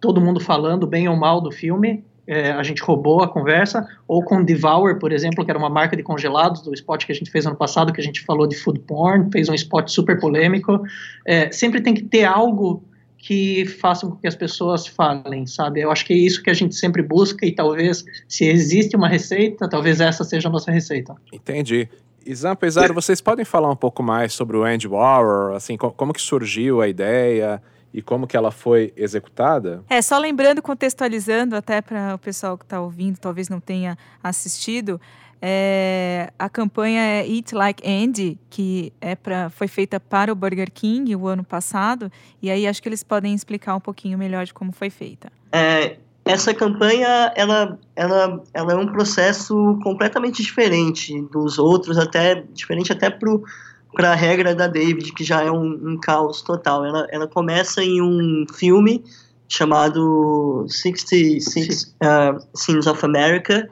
todo 0.00 0.20
mundo 0.20 0.40
falando 0.40 0.86
bem 0.86 1.08
ou 1.08 1.16
mal 1.16 1.40
do 1.40 1.52
filme, 1.52 2.04
é, 2.26 2.52
a 2.52 2.62
gente 2.62 2.82
roubou 2.82 3.22
a 3.22 3.28
conversa, 3.28 3.86
ou 4.06 4.22
com 4.24 4.42
Devour, 4.42 4.98
por 4.98 5.12
exemplo, 5.12 5.44
que 5.44 5.50
era 5.50 5.58
uma 5.58 5.68
marca 5.68 5.96
de 5.96 6.02
congelados 6.02 6.62
do 6.62 6.72
spot 6.72 7.04
que 7.04 7.12
a 7.12 7.14
gente 7.14 7.30
fez 7.30 7.46
ano 7.46 7.56
passado, 7.56 7.92
que 7.92 8.00
a 8.00 8.04
gente 8.04 8.22
falou 8.22 8.46
de 8.46 8.56
food 8.56 8.78
porn, 8.80 9.28
fez 9.30 9.48
um 9.48 9.54
spot 9.54 9.88
super 9.88 10.18
polêmico. 10.20 10.82
É, 11.26 11.50
sempre 11.50 11.80
tem 11.80 11.94
que 11.94 12.02
ter 12.02 12.24
algo 12.24 12.82
que 13.18 13.66
faça 13.66 14.06
com 14.06 14.16
que 14.16 14.26
as 14.26 14.34
pessoas 14.34 14.86
falem, 14.86 15.46
sabe? 15.46 15.80
Eu 15.80 15.92
acho 15.92 16.04
que 16.04 16.12
é 16.12 16.16
isso 16.16 16.42
que 16.42 16.50
a 16.50 16.54
gente 16.54 16.74
sempre 16.74 17.02
busca 17.02 17.46
e 17.46 17.52
talvez, 17.52 18.04
se 18.28 18.46
existe 18.46 18.96
uma 18.96 19.08
receita, 19.08 19.68
talvez 19.68 20.00
essa 20.00 20.24
seja 20.24 20.48
a 20.48 20.52
nossa 20.52 20.72
receita. 20.72 21.14
Entendi. 21.32 21.88
Isam 22.26 22.56
Pesaro, 22.56 22.94
vocês 22.94 23.20
podem 23.20 23.44
falar 23.44 23.70
um 23.70 23.76
pouco 23.76 24.02
mais 24.02 24.32
sobre 24.32 24.56
o 24.56 24.64
Andy 24.64 24.88
Warhol, 24.88 25.54
assim, 25.54 25.76
como 25.76 26.12
que 26.12 26.20
surgiu 26.20 26.80
a 26.80 26.88
ideia 26.88 27.62
e 27.92 28.00
como 28.00 28.26
que 28.26 28.36
ela 28.36 28.50
foi 28.50 28.92
executada? 28.96 29.84
É, 29.88 30.00
só 30.00 30.18
lembrando, 30.18 30.62
contextualizando 30.62 31.54
até 31.54 31.80
para 31.80 32.14
o 32.14 32.18
pessoal 32.18 32.56
que 32.56 32.64
está 32.64 32.80
ouvindo, 32.80 33.18
talvez 33.18 33.48
não 33.48 33.60
tenha 33.60 33.96
assistido, 34.22 35.00
é, 35.44 36.32
a 36.38 36.48
campanha 36.48 37.02
é 37.02 37.26
Eat 37.28 37.52
Like 37.52 37.82
Andy, 37.84 38.38
que 38.48 38.92
é 39.00 39.16
pra, 39.16 39.50
foi 39.50 39.66
feita 39.66 39.98
para 39.98 40.32
o 40.32 40.36
Burger 40.36 40.70
King 40.72 41.16
o 41.16 41.26
ano 41.26 41.42
passado, 41.42 42.12
e 42.40 42.48
aí 42.48 42.64
acho 42.64 42.80
que 42.80 42.88
eles 42.88 43.02
podem 43.02 43.34
explicar 43.34 43.74
um 43.74 43.80
pouquinho 43.80 44.16
melhor 44.16 44.46
de 44.46 44.54
como 44.54 44.70
foi 44.70 44.88
feita. 44.88 45.32
É, 45.50 45.96
essa 46.24 46.54
campanha 46.54 47.32
ela, 47.34 47.78
ela, 47.96 48.42
ela 48.54 48.72
é 48.72 48.76
um 48.76 48.86
processo 48.86 49.78
completamente 49.82 50.42
diferente 50.42 51.20
dos 51.32 51.58
outros, 51.58 51.98
até 51.98 52.44
diferente 52.52 52.92
até 52.92 53.10
para 53.10 54.12
a 54.12 54.14
regra 54.14 54.54
da 54.54 54.68
David, 54.68 55.12
que 55.12 55.24
já 55.24 55.42
é 55.42 55.50
um, 55.50 55.80
um 55.82 55.98
caos 56.00 56.42
total. 56.42 56.84
Ela, 56.84 57.06
ela 57.10 57.26
começa 57.26 57.82
em 57.82 58.00
um 58.00 58.44
filme 58.54 59.04
chamado 59.48 60.64
66 60.68 61.94
uh, 62.02 62.46
Scenes 62.56 62.86
of 62.86 63.04
America, 63.04 63.68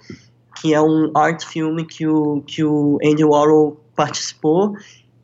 que 0.61 0.75
é 0.75 0.81
um 0.81 1.11
art 1.17 1.45
filme 1.45 1.87
que 1.87 2.07
o, 2.07 2.43
que 2.47 2.63
o 2.63 2.99
Andy 3.03 3.25
Warhol 3.25 3.81
participou. 3.95 4.75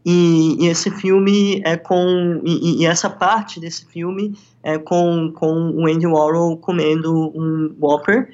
E, 0.09 0.57
e 0.61 0.69
esse 0.69 0.89
filme 0.89 1.61
é 1.65 1.77
com. 1.77 2.41
E, 2.45 2.83
e, 2.83 2.87
essa 2.87 3.11
parte 3.11 3.59
desse 3.59 3.85
filme 3.87 4.39
é 4.63 4.79
com, 4.79 5.33
com 5.35 5.71
o 5.71 5.87
Andy 5.89 6.07
Warhol 6.07 6.57
comendo 6.59 7.13
um 7.35 7.75
Whopper. 7.81 8.29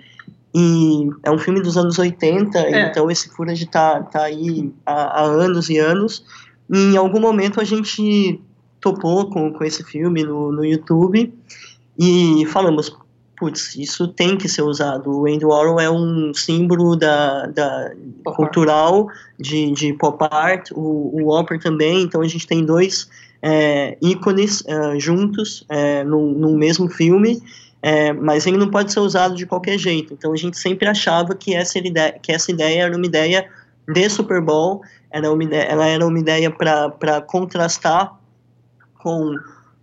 E 0.55 1.09
é 1.23 1.31
um 1.31 1.39
filme 1.39 1.63
dos 1.63 1.79
anos 1.79 1.99
80, 1.99 2.59
é. 2.59 2.91
então 2.91 3.11
esse 3.11 3.31
footage 3.31 3.65
tá, 3.65 4.03
tá 4.03 4.25
aí 4.25 4.71
há, 4.85 5.21
há, 5.21 5.23
anos 5.23 5.71
e 5.71 5.79
anos. 5.79 6.27
E 6.69 6.77
em 6.93 6.97
algum 6.99 7.19
momento 7.19 7.59
a 7.59 7.65
gente 7.65 8.39
topou 8.79 9.31
com, 9.31 9.51
com 9.51 9.65
esse 9.65 9.83
filme 9.83 10.23
no, 10.23 10.53
no 10.53 10.63
YouTube 10.63 11.33
e 11.99 12.45
falamos, 12.49 12.95
putz, 13.43 13.75
isso 13.75 14.07
tem 14.07 14.37
que 14.37 14.49
ser 14.49 14.63
usado. 14.63 15.11
O 15.11 15.27
Andy 15.27 15.45
Warhol 15.45 15.81
é 15.81 15.91
um 15.91 16.33
símbolo 16.33 16.95
da, 16.95 17.47
da 17.47 17.91
cultural 18.37 19.09
de, 19.37 19.73
de 19.73 19.93
pop 19.95 20.25
art, 20.31 20.71
o, 20.71 21.11
o 21.13 21.25
Whopper 21.25 21.59
também, 21.59 22.03
então 22.03 22.21
a 22.21 22.29
gente 22.29 22.47
tem 22.47 22.65
dois 22.65 23.11
é, 23.43 23.99
ícones 24.01 24.63
é, 24.65 24.97
juntos 25.01 25.65
é, 25.69 26.05
no, 26.05 26.31
no 26.31 26.57
mesmo 26.57 26.89
filme, 26.89 27.43
é, 27.83 28.13
mas 28.13 28.47
ele 28.47 28.57
não 28.57 28.71
pode 28.71 28.93
ser 28.93 29.01
usado 29.01 29.35
de 29.35 29.45
qualquer 29.45 29.77
jeito. 29.77 30.15
Então 30.15 30.33
a 30.33 30.37
gente 30.37 30.57
sempre 30.57 30.87
achava 30.87 31.35
que 31.35 31.53
essa 31.53 31.81
ideia, 31.81 32.17
que 32.23 32.31
essa 32.31 32.53
ideia 32.53 32.83
era 32.83 32.97
uma 32.97 33.07
ideia 33.07 33.51
de 33.93 34.09
Super 34.09 34.41
Bowl, 34.41 34.83
era 35.11 35.29
uma 35.33 35.43
ideia, 35.43 35.65
ela 35.65 35.87
era 35.89 36.07
uma 36.07 36.19
ideia 36.21 36.49
para 36.49 37.21
contrastar 37.23 38.17
com 39.01 39.35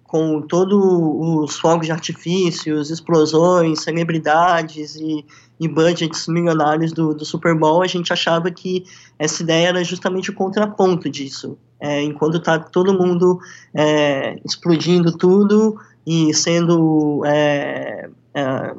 com 0.10 0.42
todos 0.42 0.76
os 0.76 1.60
fogos 1.60 1.86
de 1.86 1.92
artifícios, 1.92 2.90
explosões, 2.90 3.84
celebridades 3.84 4.96
e, 4.96 5.24
e 5.60 5.68
budgets 5.68 6.28
milionários 6.28 6.92
do, 6.92 7.14
do, 7.14 7.24
Super 7.24 7.56
Bowl, 7.56 7.84
a 7.84 7.88
gente 7.88 8.12
achava 8.12 8.50
que 8.50 8.86
essa 9.20 9.44
ideia 9.44 9.68
era 9.68 9.84
justamente 9.84 10.32
o 10.32 10.34
contraponto 10.34 11.08
disso. 11.12 11.60
É, 11.80 12.02
enquanto 12.02 12.38
está 12.38 12.58
todo 12.58 12.92
mundo 12.92 13.40
é, 13.72 14.40
explodindo 14.44 15.16
tudo 15.16 15.80
e 16.08 16.34
sendo 16.34 17.22
é, 17.26 18.10
é 18.34 18.74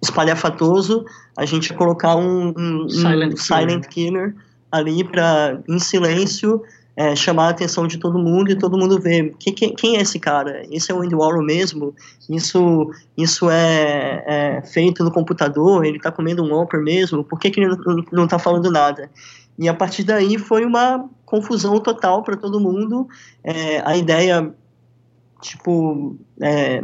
espalhafatoso, 0.00 1.04
a 1.36 1.44
gente 1.44 1.74
colocar 1.74 2.14
um, 2.14 2.54
um, 2.56 2.88
silent, 2.88 3.32
um 3.32 3.36
silent 3.36 3.86
killer 3.88 4.36
ali 4.70 5.02
para 5.02 5.60
em 5.68 5.80
silêncio 5.80 6.62
é, 6.96 7.14
chamar 7.14 7.48
a 7.48 7.50
atenção 7.50 7.86
de 7.86 7.98
todo 7.98 8.18
mundo 8.18 8.50
e 8.50 8.56
todo 8.56 8.78
mundo 8.78 8.98
ver 8.98 9.34
quem, 9.38 9.52
quem, 9.52 9.74
quem 9.74 9.96
é 9.98 10.00
esse 10.00 10.18
cara? 10.18 10.66
Esse 10.70 10.90
é 10.90 10.94
o 10.94 11.02
Andy 11.02 11.14
Warhol 11.14 11.44
mesmo? 11.44 11.94
Isso, 12.28 12.90
isso 13.16 13.50
é, 13.50 14.24
é 14.26 14.62
feito 14.62 15.04
no 15.04 15.12
computador? 15.12 15.84
Ele 15.84 15.98
está 15.98 16.10
comendo 16.10 16.42
um 16.42 16.54
Whopper 16.54 16.80
mesmo? 16.80 17.22
Por 17.22 17.38
que, 17.38 17.50
que 17.50 17.60
ele 17.60 17.76
não 18.10 18.24
está 18.24 18.38
falando 18.38 18.70
nada? 18.70 19.10
E 19.58 19.68
a 19.68 19.74
partir 19.74 20.04
daí 20.04 20.38
foi 20.38 20.64
uma 20.64 21.08
confusão 21.26 21.78
total 21.80 22.22
para 22.22 22.36
todo 22.36 22.60
mundo. 22.60 23.06
É, 23.44 23.80
a 23.84 23.96
ideia, 23.96 24.54
tipo, 25.42 26.16
é, 26.40 26.82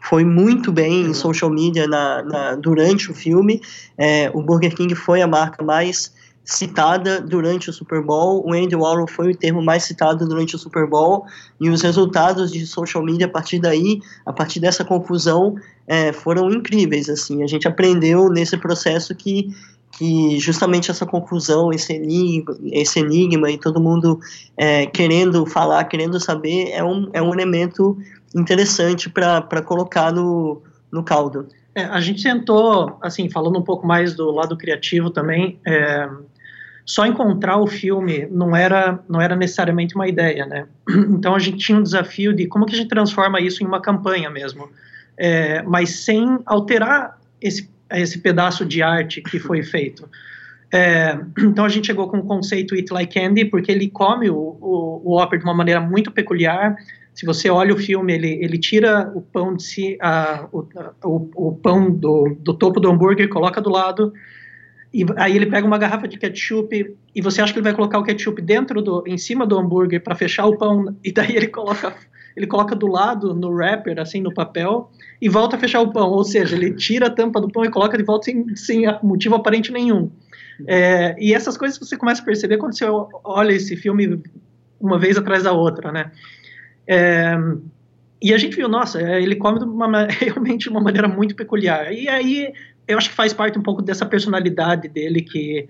foi 0.00 0.24
muito 0.24 0.70
bem 0.70 1.02
em 1.06 1.14
social 1.14 1.50
media 1.50 1.88
na, 1.88 2.22
na 2.22 2.54
durante 2.54 3.10
o 3.10 3.14
filme. 3.14 3.60
É, 3.98 4.30
o 4.32 4.42
Burger 4.42 4.74
King 4.74 4.94
foi 4.94 5.20
a 5.20 5.26
marca 5.26 5.64
mais 5.64 6.12
citada 6.46 7.20
durante 7.20 7.68
o 7.68 7.72
Super 7.72 8.00
Bowl. 8.00 8.46
O 8.46 8.54
Andy 8.54 8.76
Warhol 8.76 9.08
foi 9.08 9.32
o 9.32 9.36
termo 9.36 9.60
mais 9.60 9.82
citado 9.82 10.26
durante 10.26 10.54
o 10.54 10.58
Super 10.58 10.86
Bowl 10.86 11.26
e 11.60 11.68
os 11.68 11.82
resultados 11.82 12.52
de 12.52 12.64
social 12.64 13.02
media 13.02 13.26
a 13.26 13.28
partir 13.28 13.58
daí, 13.58 14.00
a 14.24 14.32
partir 14.32 14.60
dessa 14.60 14.84
confusão, 14.84 15.56
é, 15.88 16.12
foram 16.12 16.48
incríveis. 16.48 17.08
Assim, 17.10 17.42
a 17.42 17.46
gente 17.48 17.66
aprendeu 17.66 18.30
nesse 18.30 18.56
processo 18.56 19.14
que 19.14 19.50
que 19.98 20.38
justamente 20.38 20.90
essa 20.90 21.06
confusão, 21.06 21.72
esse 21.72 21.94
enigma, 21.94 22.54
esse 22.66 23.00
enigma 23.00 23.50
e 23.50 23.56
todo 23.56 23.80
mundo 23.80 24.20
é, 24.54 24.84
querendo 24.84 25.46
falar, 25.46 25.84
querendo 25.84 26.20
saber, 26.20 26.68
é 26.70 26.84
um, 26.84 27.08
é 27.14 27.22
um 27.22 27.32
elemento 27.32 27.96
interessante 28.34 29.08
para 29.08 29.62
colocar 29.62 30.12
no, 30.12 30.60
no 30.92 31.02
caldo. 31.02 31.48
É, 31.74 31.84
a 31.84 32.00
gente 32.00 32.22
tentou, 32.22 32.98
assim, 33.00 33.30
falando 33.30 33.58
um 33.58 33.62
pouco 33.62 33.86
mais 33.86 34.14
do 34.14 34.30
lado 34.30 34.56
criativo 34.56 35.10
também, 35.10 35.58
é, 35.66 36.08
só 36.86 37.04
encontrar 37.04 37.56
o 37.58 37.66
filme 37.66 38.28
não 38.30 38.54
era, 38.54 39.00
não 39.08 39.20
era 39.20 39.34
necessariamente 39.34 39.96
uma 39.96 40.06
ideia, 40.06 40.46
né? 40.46 40.68
Então 41.10 41.34
a 41.34 41.38
gente 41.40 41.58
tinha 41.58 41.76
um 41.76 41.82
desafio 41.82 42.32
de 42.32 42.46
como 42.46 42.64
que 42.64 42.74
a 42.74 42.78
gente 42.78 42.88
transforma 42.88 43.40
isso 43.40 43.64
em 43.64 43.66
uma 43.66 43.82
campanha 43.82 44.30
mesmo, 44.30 44.70
é, 45.18 45.62
mas 45.64 45.90
sem 46.04 46.38
alterar 46.46 47.18
esse, 47.42 47.68
esse 47.90 48.18
pedaço 48.18 48.64
de 48.64 48.82
arte 48.82 49.20
que 49.20 49.40
foi 49.40 49.64
feito. 49.64 50.08
É, 50.72 51.18
então 51.38 51.64
a 51.64 51.68
gente 51.68 51.86
chegou 51.88 52.08
com 52.08 52.18
o 52.18 52.24
conceito 52.24 52.76
Eat 52.76 52.92
Like 52.92 53.14
Candy, 53.14 53.46
porque 53.46 53.72
ele 53.72 53.90
come 53.90 54.30
o, 54.30 54.36
o, 54.36 55.02
o 55.04 55.16
Whopper 55.16 55.40
de 55.40 55.44
uma 55.44 55.54
maneira 55.54 55.80
muito 55.80 56.12
peculiar. 56.12 56.76
Se 57.12 57.26
você 57.26 57.50
olha 57.50 57.74
o 57.74 57.78
filme, 57.78 58.12
ele, 58.12 58.38
ele 58.44 58.58
tira 58.58 59.10
o 59.14 59.22
pão 59.22 59.56
de 59.56 59.62
si, 59.62 59.98
a, 60.00 60.46
o, 60.52 60.68
o, 61.04 61.48
o 61.48 61.54
pão 61.56 61.90
do, 61.90 62.36
do 62.38 62.54
topo 62.54 62.78
do 62.78 62.90
hambúrguer, 62.90 63.28
coloca 63.28 63.60
do 63.60 63.70
lado, 63.70 64.12
e 64.96 65.06
aí 65.16 65.36
ele 65.36 65.46
pega 65.46 65.66
uma 65.66 65.76
garrafa 65.76 66.08
de 66.08 66.18
ketchup 66.18 66.96
e 67.14 67.20
você 67.20 67.42
acha 67.42 67.52
que 67.52 67.58
ele 67.58 67.64
vai 67.64 67.74
colocar 67.74 67.98
o 67.98 68.02
ketchup 68.02 68.40
dentro 68.40 68.80
do, 68.80 69.04
em 69.06 69.18
cima 69.18 69.46
do 69.46 69.58
hambúrguer 69.58 70.02
para 70.02 70.14
fechar 70.14 70.46
o 70.46 70.56
pão 70.56 70.96
e 71.04 71.12
daí 71.12 71.36
ele 71.36 71.48
coloca 71.48 71.94
ele 72.34 72.46
coloca 72.46 72.74
do 72.74 72.86
lado 72.86 73.34
no 73.34 73.50
wrapper 73.50 73.98
assim 73.98 74.22
no 74.22 74.32
papel 74.32 74.90
e 75.20 75.28
volta 75.28 75.56
a 75.56 75.58
fechar 75.58 75.80
o 75.80 75.90
pão, 75.92 76.10
ou 76.10 76.24
seja, 76.24 76.54
ele 76.54 76.74
tira 76.74 77.06
a 77.06 77.10
tampa 77.10 77.40
do 77.40 77.48
pão 77.48 77.64
e 77.64 77.70
coloca 77.70 77.96
de 77.96 78.04
volta 78.04 78.24
sem, 78.24 78.56
sem 78.56 78.84
motivo 79.02 79.34
aparente 79.34 79.72
nenhum. 79.72 80.10
É, 80.66 81.14
e 81.18 81.34
essas 81.34 81.56
coisas 81.56 81.78
você 81.78 81.96
começa 81.96 82.22
a 82.22 82.24
perceber 82.24 82.58
quando 82.58 82.76
você 82.76 82.84
olha 83.24 83.52
esse 83.52 83.76
filme 83.76 84.22
uma 84.80 84.98
vez 84.98 85.16
atrás 85.16 85.42
da 85.42 85.52
outra, 85.52 85.90
né? 85.92 86.10
É, 86.86 87.36
e 88.20 88.32
a 88.32 88.38
gente 88.38 88.56
viu, 88.56 88.68
nossa, 88.68 89.00
ele 89.00 89.36
come 89.36 89.58
de 89.58 89.64
uma, 89.64 90.06
realmente 90.08 90.64
de 90.64 90.68
uma 90.68 90.80
maneira 90.80 91.08
muito 91.08 91.34
peculiar. 91.34 91.92
E 91.92 92.08
aí 92.08 92.52
eu 92.86 92.98
acho 92.98 93.10
que 93.10 93.14
faz 93.14 93.32
parte 93.32 93.58
um 93.58 93.62
pouco 93.62 93.82
dessa 93.82 94.06
personalidade 94.06 94.88
dele 94.88 95.22
que 95.22 95.68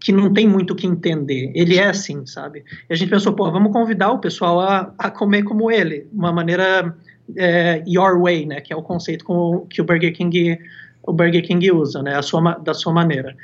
que 0.00 0.12
não 0.12 0.32
tem 0.32 0.46
muito 0.46 0.72
o 0.72 0.76
que 0.76 0.86
entender. 0.86 1.50
Ele 1.56 1.76
é 1.76 1.88
assim, 1.88 2.24
sabe? 2.24 2.64
E 2.88 2.92
a 2.92 2.96
gente 2.96 3.10
pensou, 3.10 3.32
pô, 3.32 3.50
vamos 3.50 3.72
convidar 3.72 4.12
o 4.12 4.20
pessoal 4.20 4.60
a, 4.60 4.94
a 4.96 5.10
comer 5.10 5.42
como 5.42 5.72
ele, 5.72 6.06
uma 6.12 6.30
maneira 6.30 6.96
é, 7.36 7.82
your 7.84 8.20
way, 8.22 8.46
né? 8.46 8.60
Que 8.60 8.72
é 8.72 8.76
o 8.76 8.82
conceito 8.82 9.24
com, 9.24 9.66
que 9.68 9.80
o 9.80 9.84
Burger 9.84 10.12
King 10.14 10.56
o 11.02 11.12
Burger 11.12 11.42
King 11.42 11.72
usa, 11.72 12.02
né? 12.02 12.14
A 12.14 12.22
sua, 12.22 12.54
da 12.58 12.74
sua 12.74 12.92
maneira. 12.92 13.34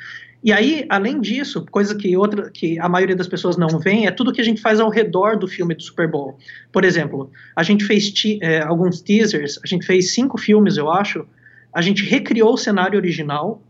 E 0.44 0.52
aí, 0.52 0.84
além 0.90 1.22
disso, 1.22 1.64
coisa 1.70 1.96
que 1.96 2.14
outra 2.18 2.50
que 2.50 2.78
a 2.78 2.86
maioria 2.86 3.16
das 3.16 3.26
pessoas 3.26 3.56
não 3.56 3.78
vê 3.78 4.04
é 4.04 4.10
tudo 4.10 4.32
que 4.32 4.42
a 4.42 4.44
gente 4.44 4.60
faz 4.60 4.78
ao 4.78 4.90
redor 4.90 5.38
do 5.38 5.48
filme 5.48 5.74
do 5.74 5.82
Super 5.82 6.06
Bowl. 6.06 6.36
Por 6.70 6.84
exemplo, 6.84 7.30
a 7.56 7.62
gente 7.62 7.82
fez 7.82 8.12
é, 8.42 8.60
alguns 8.60 9.00
teasers, 9.00 9.58
a 9.64 9.66
gente 9.66 9.86
fez 9.86 10.12
cinco 10.12 10.36
filmes, 10.36 10.76
eu 10.76 10.90
acho, 10.90 11.26
a 11.74 11.82
gente 11.82 12.04
recriou 12.04 12.54
o 12.54 12.56
cenário 12.56 12.96
original, 12.96 13.60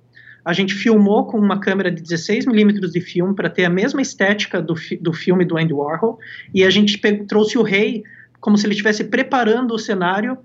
a 0.44 0.52
gente 0.52 0.74
filmou 0.74 1.24
com 1.24 1.38
uma 1.38 1.58
câmera 1.58 1.90
de 1.90 2.02
16mm 2.02 2.90
de 2.90 3.00
filme 3.00 3.34
para 3.34 3.48
ter 3.48 3.64
a 3.64 3.70
mesma 3.70 4.02
estética 4.02 4.60
do, 4.60 4.76
fi 4.76 4.96
do 4.96 5.12
filme 5.12 5.44
do 5.44 5.56
Andy 5.56 5.72
Warhol, 5.72 6.18
e 6.52 6.62
a 6.62 6.70
gente 6.70 6.98
trouxe 7.26 7.56
o 7.56 7.62
rei 7.62 8.02
como 8.40 8.58
se 8.58 8.66
ele 8.66 8.74
estivesse 8.74 9.04
preparando 9.04 9.74
o 9.74 9.78
cenário 9.78 10.36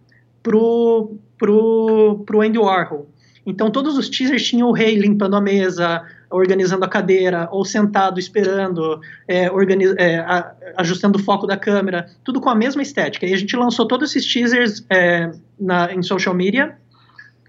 pro, 0.41 1.17
pro, 1.37 2.23
pro 2.25 2.41
Andy 2.41 2.57
Warhol. 2.57 3.09
Então 3.45 3.69
todos 3.69 3.97
os 3.97 4.07
teasers 4.07 4.43
tinham 4.43 4.69
o 4.69 4.71
rei 4.71 4.95
limpando 4.95 5.35
a 5.35 5.41
mesa, 5.41 6.05
organizando 6.29 6.85
a 6.85 6.87
cadeira, 6.87 7.49
ou 7.51 7.65
sentado 7.65 8.19
esperando, 8.19 9.01
é, 9.27 9.49
é, 9.97 10.19
a, 10.19 10.53
ajustando 10.77 11.19
o 11.19 11.21
foco 11.21 11.45
da 11.45 11.57
câmera, 11.57 12.05
tudo 12.23 12.39
com 12.39 12.49
a 12.49 12.55
mesma 12.55 12.81
estética. 12.81 13.25
E 13.25 13.33
a 13.33 13.37
gente 13.37 13.55
lançou 13.57 13.85
todos 13.85 14.11
esses 14.11 14.31
teasers 14.31 14.85
é, 14.89 15.29
na, 15.59 15.93
em 15.93 16.01
social 16.01 16.33
media 16.33 16.77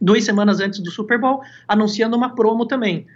duas 0.00 0.24
semanas 0.24 0.60
antes 0.60 0.80
do 0.80 0.90
Super 0.90 1.20
Bowl, 1.20 1.40
anunciando 1.68 2.16
uma 2.16 2.34
promo 2.34 2.66
também. 2.66 3.06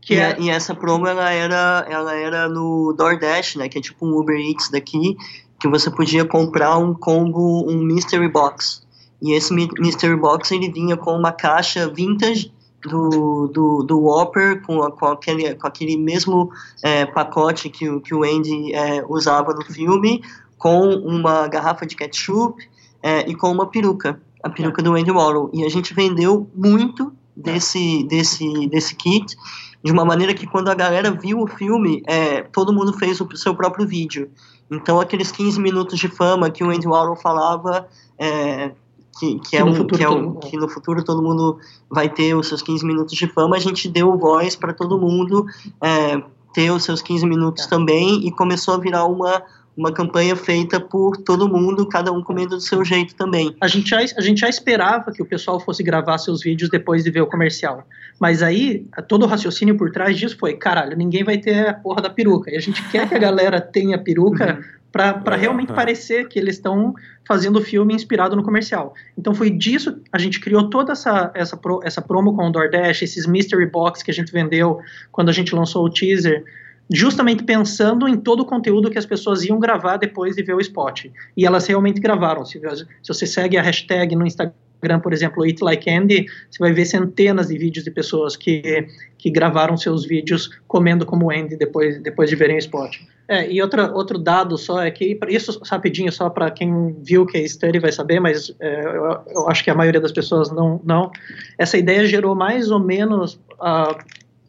Que 0.00 0.14
e, 0.14 0.18
é... 0.18 0.36
e 0.40 0.50
essa 0.50 0.74
promo 0.74 1.06
ela 1.06 1.30
era, 1.30 1.86
ela 1.88 2.14
era 2.14 2.48
no 2.48 2.92
DoorDash, 2.92 3.56
né? 3.56 3.68
Que 3.68 3.78
é 3.78 3.80
tipo 3.80 4.06
um 4.06 4.18
Uber 4.18 4.36
Eats 4.36 4.70
daqui, 4.70 5.16
que 5.58 5.68
você 5.68 5.90
podia 5.90 6.24
comprar 6.24 6.76
um 6.76 6.92
combo, 6.92 7.64
um 7.70 7.78
mystery 7.82 8.28
box. 8.28 8.82
E 9.22 9.32
esse 9.32 9.54
mystery 9.54 10.16
box 10.16 10.52
ele 10.52 10.70
vinha 10.70 10.96
com 10.96 11.16
uma 11.16 11.32
caixa 11.32 11.88
vintage 11.88 12.52
do, 12.82 13.48
do, 13.48 13.82
do 13.82 14.00
Whopper 14.00 14.60
com, 14.62 14.78
com, 14.90 15.06
aquele, 15.06 15.54
com 15.54 15.66
aquele 15.66 15.96
mesmo 15.96 16.50
é, 16.82 17.06
pacote 17.06 17.70
que, 17.70 17.88
o, 17.88 18.00
que 18.00 18.14
o 18.14 18.22
Andy 18.22 18.74
é, 18.74 19.04
usava 19.08 19.54
no 19.54 19.64
filme, 19.64 20.22
com 20.58 20.90
uma 20.90 21.48
garrafa 21.48 21.86
de 21.86 21.96
ketchup 21.96 22.62
é, 23.02 23.20
e 23.28 23.34
com 23.34 23.50
uma 23.50 23.66
peruca, 23.66 24.20
a 24.44 24.50
peruca 24.50 24.82
do 24.82 24.94
Andy 24.94 25.10
Warhol. 25.10 25.50
E 25.54 25.64
a 25.64 25.68
gente 25.70 25.94
vendeu 25.94 26.48
muito 26.54 27.12
desse, 27.34 28.04
desse, 28.04 28.68
desse 28.68 28.94
kit, 28.94 29.34
de 29.82 29.90
uma 29.90 30.04
maneira 30.04 30.34
que 30.34 30.46
quando 30.46 30.68
a 30.68 30.74
galera 30.74 31.10
viu 31.10 31.40
o 31.40 31.46
filme, 31.46 32.02
é, 32.06 32.42
todo 32.42 32.72
mundo 32.72 32.92
fez 32.92 33.18
o 33.20 33.36
seu 33.36 33.54
próprio 33.54 33.86
vídeo. 33.86 34.30
Então 34.70 35.00
aqueles 35.00 35.32
15 35.32 35.58
minutos 35.58 35.98
de 35.98 36.08
fama 36.08 36.50
que 36.50 36.62
o 36.62 36.70
Andy 36.70 36.86
Warhol 36.86 37.16
falava 37.16 37.88
é, 38.18 38.72
que, 39.18 39.38
que, 39.40 39.56
é 39.56 39.64
um, 39.64 39.86
que, 39.86 40.02
é 40.02 40.08
um, 40.08 40.34
que 40.34 40.56
no 40.56 40.68
futuro 40.68 41.02
todo 41.02 41.22
mundo 41.22 41.58
vai 41.90 42.08
ter 42.08 42.34
os 42.34 42.48
seus 42.48 42.60
15 42.60 42.84
minutos 42.84 43.14
de 43.14 43.26
fama, 43.26 43.56
a 43.56 43.60
gente 43.60 43.88
deu 43.88 44.16
voz 44.18 44.56
para 44.56 44.74
todo 44.74 44.98
mundo 44.98 45.46
é, 45.80 46.22
ter 46.52 46.70
os 46.70 46.84
seus 46.84 47.00
15 47.00 47.26
minutos 47.26 47.64
é. 47.64 47.68
também 47.68 48.26
e 48.26 48.30
começou 48.30 48.74
a 48.74 48.78
virar 48.78 49.04
uma, 49.06 49.42
uma 49.76 49.92
campanha 49.92 50.36
feita 50.36 50.80
por 50.80 51.16
todo 51.16 51.48
mundo, 51.48 51.88
cada 51.88 52.12
um 52.12 52.22
comendo 52.22 52.56
do 52.56 52.60
seu 52.60 52.84
jeito 52.84 53.14
também. 53.14 53.54
A 53.60 53.66
gente, 53.66 53.90
já, 53.90 53.98
a 53.98 54.20
gente 54.20 54.40
já 54.40 54.48
esperava 54.48 55.10
que 55.10 55.22
o 55.22 55.26
pessoal 55.26 55.58
fosse 55.58 55.82
gravar 55.82 56.18
seus 56.18 56.42
vídeos 56.42 56.70
depois 56.70 57.02
de 57.02 57.10
ver 57.10 57.22
o 57.22 57.26
comercial. 57.26 57.86
Mas 58.20 58.42
aí, 58.42 58.86
todo 59.08 59.24
o 59.24 59.26
raciocínio 59.26 59.76
por 59.76 59.90
trás 59.90 60.16
disso 60.16 60.36
foi: 60.38 60.54
caralho, 60.54 60.96
ninguém 60.96 61.24
vai 61.24 61.38
ter 61.38 61.68
a 61.68 61.74
porra 61.74 62.02
da 62.02 62.10
peruca. 62.10 62.50
E 62.50 62.56
a 62.56 62.60
gente 62.60 62.82
quer 62.90 63.08
que 63.08 63.14
a 63.14 63.18
galera 63.18 63.60
tenha 63.60 63.98
peruca 63.98 64.58
uhum 64.58 64.84
para 64.94 65.34
realmente 65.34 65.72
é. 65.72 65.74
parecer 65.74 66.28
que 66.28 66.38
eles 66.38 66.54
estão 66.54 66.94
fazendo 67.26 67.56
o 67.58 67.60
filme 67.60 67.92
inspirado 67.92 68.36
no 68.36 68.44
comercial. 68.44 68.94
Então 69.18 69.34
foi 69.34 69.50
disso 69.50 70.00
a 70.12 70.18
gente 70.18 70.38
criou 70.38 70.70
toda 70.70 70.92
essa 70.92 71.32
essa, 71.34 71.56
pro, 71.56 71.80
essa 71.82 72.00
promo 72.00 72.36
com 72.36 72.46
o 72.46 72.52
DoorDash, 72.52 73.02
esses 73.02 73.26
mystery 73.26 73.66
box 73.66 74.04
que 74.04 74.12
a 74.12 74.14
gente 74.14 74.30
vendeu 74.30 74.78
quando 75.10 75.30
a 75.30 75.32
gente 75.32 75.52
lançou 75.52 75.84
o 75.84 75.90
teaser, 75.90 76.44
justamente 76.92 77.42
pensando 77.42 78.06
em 78.06 78.16
todo 78.16 78.40
o 78.40 78.44
conteúdo 78.44 78.90
que 78.90 78.98
as 78.98 79.06
pessoas 79.06 79.42
iam 79.44 79.58
gravar 79.58 79.96
depois 79.96 80.36
de 80.36 80.42
ver 80.42 80.54
o 80.54 80.60
spot. 80.60 81.06
E 81.36 81.46
elas 81.46 81.66
realmente 81.66 82.00
gravaram. 82.00 82.44
Se, 82.44 82.60
você 83.06 83.26
segue 83.26 83.56
a 83.56 83.62
hashtag 83.62 84.14
no 84.14 84.26
Instagram 84.26 84.54
por 85.02 85.14
exemplo, 85.14 85.46
Eat 85.46 85.62
Like 85.62 85.88
Andy, 85.88 86.26
você 86.50 86.58
vai 86.58 86.72
ver 86.72 86.84
centenas 86.84 87.48
de 87.48 87.56
vídeos 87.56 87.84
de 87.84 87.90
pessoas 87.90 88.36
que, 88.36 88.86
que 89.16 89.30
gravaram 89.30 89.78
seus 89.78 90.04
vídeos 90.04 90.50
comendo 90.68 91.06
como 91.06 91.30
Andy 91.30 91.56
depois, 91.56 92.02
depois 92.02 92.28
de 92.28 92.36
verem 92.36 92.56
o 92.56 92.58
spot. 92.58 92.98
É, 93.26 93.50
e 93.50 93.62
outra, 93.62 93.90
outro 93.92 94.18
dado 94.18 94.58
só 94.58 94.82
é 94.82 94.90
que, 94.90 95.18
isso 95.28 95.58
rapidinho, 95.64 96.12
só 96.12 96.28
para 96.28 96.50
quem 96.50 96.94
viu 97.02 97.24
que 97.24 97.38
é 97.38 97.48
study 97.48 97.78
vai 97.78 97.90
saber, 97.90 98.20
mas 98.20 98.54
é, 98.60 98.84
eu, 98.84 99.18
eu, 99.28 99.48
acho 99.48 99.64
que 99.64 99.70
a 99.70 99.74
maioria 99.74 100.00
das 100.00 100.12
pessoas 100.12 100.50
não, 100.50 100.78
não. 100.84 101.10
Essa 101.56 101.78
ideia 101.78 102.04
gerou 102.04 102.34
mais 102.34 102.70
ou 102.70 102.78
menos 102.78 103.40
uh, 103.54 103.96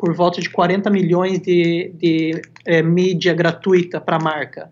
por 0.06 0.14
volta 0.14 0.40
de 0.40 0.52
40 0.52 0.88
milhões 0.92 1.40
de, 1.40 1.92
de 1.96 2.40
é, 2.64 2.84
mídia 2.84 3.34
gratuita 3.34 4.00
para 4.00 4.18
a 4.18 4.20
marca. 4.20 4.72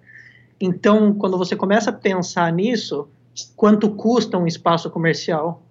Então, 0.61 1.11
quando 1.11 1.39
você 1.39 1.55
começa 1.55 1.89
a 1.89 1.93
pensar 1.93 2.53
nisso, 2.53 3.07
quanto 3.55 3.89
custa 3.89 4.37
um 4.37 4.45
espaço 4.45 4.91
comercial. 4.91 5.63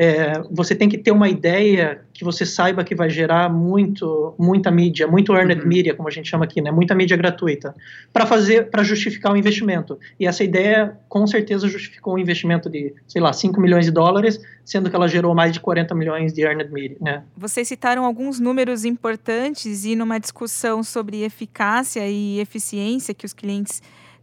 É, 0.00 0.40
você 0.48 0.76
tem 0.76 0.88
que 0.88 0.96
ter 0.96 1.10
uma 1.10 1.28
ideia 1.28 2.02
que 2.14 2.22
você 2.22 2.46
saiba 2.46 2.84
que 2.84 2.94
vai 2.94 3.10
gerar 3.10 3.48
muito, 3.48 4.32
muita 4.38 4.70
mídia, 4.70 5.08
muito 5.08 5.34
earned 5.34 5.60
uhum. 5.60 5.66
media, 5.66 5.92
como 5.92 6.06
a 6.06 6.10
gente 6.12 6.28
chama 6.28 6.44
aqui, 6.44 6.62
né? 6.62 6.70
Muita 6.70 6.94
mídia 6.94 7.16
gratuita, 7.16 7.74
para 8.12 8.24
fazer, 8.24 8.70
para 8.70 8.84
justificar 8.84 9.32
o 9.32 9.36
investimento. 9.36 9.98
E 10.20 10.24
essa 10.24 10.44
ideia, 10.44 10.96
com 11.08 11.26
certeza, 11.26 11.66
justificou 11.66 12.14
um 12.14 12.18
investimento 12.18 12.70
de, 12.70 12.94
sei 13.08 13.20
lá, 13.20 13.32
5 13.32 13.60
milhões 13.60 13.86
de 13.86 13.90
dólares, 13.90 14.40
sendo 14.64 14.88
que 14.88 14.94
ela 14.94 15.08
gerou 15.08 15.34
mais 15.34 15.52
de 15.52 15.58
40 15.58 15.92
milhões 15.96 16.32
de 16.32 16.42
earned 16.42 16.72
media, 16.72 16.96
né? 17.00 17.24
Vocês 17.36 17.66
citaram 17.66 18.04
alguns 18.04 18.38
números 18.38 18.84
importantes 18.84 19.84
e 19.84 19.96
numa 19.96 20.20
discussão 20.20 20.84
sobre 20.84 21.24
eficácia 21.24 22.06
e 22.08 22.38
eficiência 22.38 23.12
que 23.12 23.26
os 23.26 23.32
clientes 23.32 23.82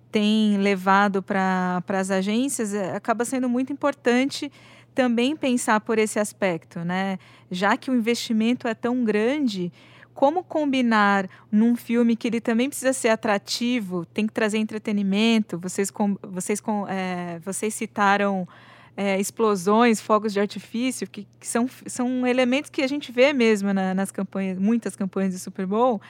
tem 0.09 0.57
levado 0.57 1.21
para 1.21 1.83
as 1.89 2.09
agências, 2.09 2.73
é, 2.73 2.95
acaba 2.95 3.25
sendo 3.25 3.49
muito 3.49 3.73
importante 3.73 4.49
também 4.95 5.35
pensar 5.35 5.81
por 5.81 5.99
esse 5.99 6.17
aspecto, 6.17 6.79
né? 6.79 7.19
Já 7.51 7.75
que 7.75 7.91
o 7.91 7.95
investimento 7.95 8.67
é 8.67 8.73
tão 8.73 9.03
grande, 9.03 9.71
como 10.13 10.41
combinar 10.41 11.29
num 11.51 11.75
filme 11.75 12.15
que 12.15 12.27
ele 12.29 12.39
também 12.39 12.69
precisa 12.69 12.93
ser 12.93 13.09
atrativo, 13.09 14.05
tem 14.05 14.25
que 14.25 14.33
trazer 14.33 14.57
entretenimento. 14.57 15.59
Vocês, 15.59 15.91
com, 15.91 16.17
vocês, 16.23 16.61
com, 16.61 16.87
é, 16.87 17.39
vocês 17.43 17.73
citaram 17.73 18.47
é, 18.95 19.19
explosões, 19.19 19.99
fogos 19.99 20.31
de 20.31 20.39
artifício, 20.39 21.05
que, 21.05 21.27
que, 21.37 21.45
são, 21.45 21.69
são 21.85 22.25
elementos 22.25 22.71
que 22.71 22.81
a 22.81 22.87
gente 22.87 23.11
vê 23.11 23.33
mesmo 23.33 23.73
na, 23.73 23.93
nas 23.93 24.09
campanhas, 24.09 24.57
muitas 24.57 24.95
campanhas 24.95 25.33
de 25.33 25.39
Super 25.39 25.65
Bowl 25.65 26.01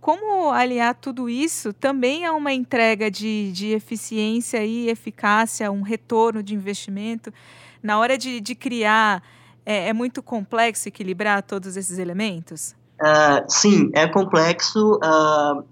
como 0.00 0.50
aliar 0.50 0.94
tudo 0.94 1.28
isso 1.28 1.72
também 1.72 2.24
a 2.24 2.32
uma 2.32 2.52
entrega 2.52 3.10
de, 3.10 3.50
de 3.52 3.72
eficiência 3.72 4.64
e 4.64 4.88
eficácia, 4.88 5.70
um 5.70 5.82
retorno 5.82 6.42
de 6.42 6.54
investimento? 6.54 7.32
Na 7.82 7.98
hora 7.98 8.16
de, 8.16 8.40
de 8.40 8.54
criar, 8.54 9.22
é, 9.64 9.88
é 9.88 9.92
muito 9.92 10.22
complexo 10.22 10.88
equilibrar 10.88 11.42
todos 11.42 11.76
esses 11.76 11.98
elementos? 11.98 12.74
Uh, 13.00 13.44
sim, 13.48 13.90
é 13.94 14.06
complexo. 14.08 14.94
Uh, 14.96 15.62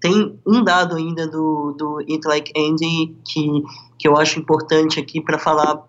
tem 0.00 0.38
um 0.46 0.64
dado 0.64 0.96
ainda 0.96 1.26
do, 1.28 1.72
do 1.78 1.98
It 2.00 2.26
Like 2.26 2.52
Andy 2.56 3.16
que, 3.24 3.62
que 3.98 4.08
eu 4.08 4.16
acho 4.16 4.38
importante 4.38 4.98
aqui 4.98 5.20
para 5.20 5.38
falar 5.38 5.82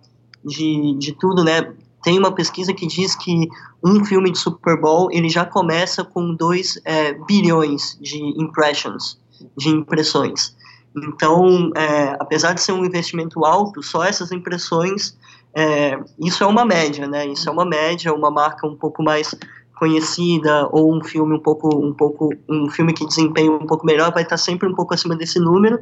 de, 0.44 0.96
de 0.98 1.14
tudo, 1.14 1.44
né? 1.44 1.74
Tem 2.04 2.20
uma 2.20 2.34
pesquisa 2.34 2.74
que 2.74 2.86
diz 2.86 3.16
que 3.16 3.48
um 3.84 4.04
filme 4.04 4.32
de 4.32 4.38
Super 4.38 4.80
Bowl 4.80 5.10
ele 5.12 5.30
já 5.30 5.46
começa 5.46 6.04
com 6.04 6.36
2 6.36 6.82
é, 6.86 7.14
bilhões 7.14 7.98
de 8.00 8.20
impressions, 8.40 9.20
de 9.58 9.70
impressões. 9.70 10.56
Então, 10.96 11.72
é, 11.76 12.16
apesar 12.20 12.54
de 12.54 12.62
ser 12.62 12.74
um 12.74 12.86
investimento 12.86 13.44
alto, 13.46 13.82
só 13.82 14.04
essas 14.04 14.32
impressões, 14.32 15.18
é, 15.56 16.00
isso 16.20 16.44
é 16.44 16.48
uma 16.48 16.66
média, 16.66 17.08
né? 17.08 17.26
Isso 17.26 17.50
é 17.50 17.52
uma 17.52 17.66
média, 17.66 18.14
uma 18.14 18.30
marca 18.30 18.68
um 18.68 18.76
pouco 18.76 19.02
mais 19.02 19.34
conhecida 19.76 20.68
ou 20.72 20.96
um 20.96 21.04
filme 21.04 21.36
um 21.36 21.40
pouco 21.40 21.76
um 21.76 21.94
pouco 21.94 22.30
um 22.48 22.70
filme 22.70 22.94
que 22.94 23.06
desempenha 23.06 23.52
um 23.52 23.66
pouco 23.66 23.86
melhor 23.86 24.14
vai 24.14 24.24
estar 24.24 24.38
sempre 24.38 24.68
um 24.68 24.76
pouco 24.76 24.94
acima 24.94 25.16
desse 25.16 25.40
número. 25.40 25.80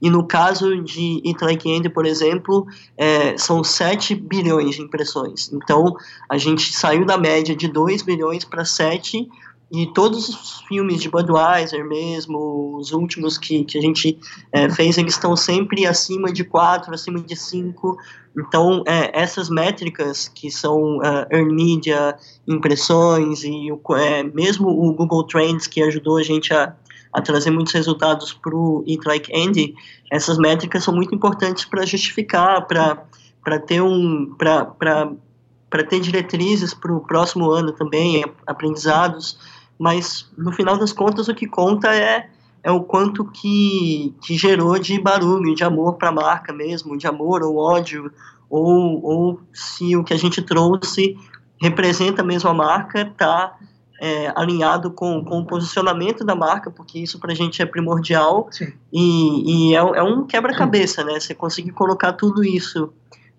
E 0.00 0.08
no 0.08 0.26
caso 0.26 0.82
de 0.82 1.22
It 1.26 1.44
Like 1.44 1.88
por 1.90 2.06
exemplo 2.06 2.66
é, 2.96 3.36
são 3.36 3.62
7 3.62 4.14
bilhões 4.14 4.76
de 4.76 4.82
impressões. 4.82 5.52
Então 5.52 5.94
a 6.28 6.38
gente 6.38 6.72
saiu 6.72 7.04
da 7.04 7.18
média 7.18 7.54
de 7.54 7.68
2 7.68 8.02
bilhões 8.02 8.44
para 8.44 8.64
7 8.64 9.28
e 9.74 9.86
todos 9.86 10.28
os 10.28 10.60
filmes 10.68 11.00
de 11.00 11.08
Budweiser 11.08 11.82
mesmo, 11.82 12.76
os 12.76 12.92
últimos 12.92 13.38
que, 13.38 13.64
que 13.64 13.78
a 13.78 13.80
gente 13.80 14.18
é, 14.52 14.68
fez, 14.68 14.98
eles 14.98 15.14
estão 15.14 15.34
sempre 15.34 15.86
acima 15.86 16.30
de 16.30 16.44
4, 16.44 16.92
acima 16.92 17.18
de 17.18 17.34
5. 17.34 17.96
Então, 18.36 18.84
é, 18.86 19.18
essas 19.18 19.48
métricas 19.48 20.28
que 20.28 20.50
são 20.50 20.98
uh, 20.98 21.26
Earn 21.30 21.54
Media, 21.54 22.14
impressões 22.46 23.44
e 23.44 23.68
é, 23.96 24.22
mesmo 24.22 24.68
o 24.68 24.92
Google 24.92 25.24
Trends 25.24 25.66
que 25.66 25.82
ajudou 25.82 26.18
a 26.18 26.22
gente 26.22 26.52
a, 26.52 26.76
a 27.10 27.22
trazer 27.22 27.50
muitos 27.50 27.72
resultados 27.72 28.34
para 28.34 28.54
o 28.54 28.84
Eat 28.86 29.06
Like 29.06 29.34
Andy, 29.34 29.74
essas 30.10 30.36
métricas 30.36 30.84
são 30.84 30.94
muito 30.94 31.14
importantes 31.14 31.64
para 31.64 31.86
justificar, 31.86 32.66
para 32.66 33.58
ter 33.58 33.80
um... 33.80 34.34
para 34.36 35.82
ter 35.88 36.00
diretrizes 36.00 36.74
para 36.74 36.92
o 36.92 37.00
próximo 37.00 37.50
ano 37.50 37.72
também, 37.72 38.22
aprendizados, 38.46 39.38
mas 39.78 40.30
no 40.36 40.52
final 40.52 40.76
das 40.78 40.92
contas 40.92 41.28
o 41.28 41.34
que 41.34 41.46
conta 41.46 41.94
é, 41.94 42.28
é 42.62 42.70
o 42.70 42.82
quanto 42.82 43.24
que, 43.24 44.14
que 44.22 44.36
gerou 44.36 44.78
de 44.78 45.00
barulho, 45.00 45.54
de 45.54 45.64
amor 45.64 45.94
para 45.94 46.10
a 46.10 46.12
marca 46.12 46.52
mesmo, 46.52 46.96
de 46.96 47.06
amor 47.06 47.42
ou 47.42 47.56
ódio, 47.56 48.12
ou, 48.48 49.02
ou 49.02 49.40
se 49.52 49.96
o 49.96 50.04
que 50.04 50.14
a 50.14 50.18
gente 50.18 50.42
trouxe 50.42 51.16
representa 51.60 52.22
mesmo 52.22 52.50
a 52.50 52.54
marca, 52.54 53.02
está 53.02 53.56
é, 54.00 54.32
alinhado 54.34 54.90
com, 54.90 55.24
com 55.24 55.38
o 55.38 55.46
posicionamento 55.46 56.24
da 56.24 56.34
marca, 56.34 56.70
porque 56.72 56.98
isso 56.98 57.20
para 57.20 57.30
a 57.30 57.34
gente 57.36 57.62
é 57.62 57.66
primordial, 57.66 58.48
Sim. 58.50 58.72
e, 58.92 59.70
e 59.70 59.74
é, 59.76 59.78
é 59.78 60.02
um 60.02 60.26
quebra-cabeça, 60.26 61.04
né? 61.04 61.20
Você 61.20 61.34
conseguir 61.34 61.70
colocar 61.70 62.12
tudo 62.14 62.44
isso 62.44 62.92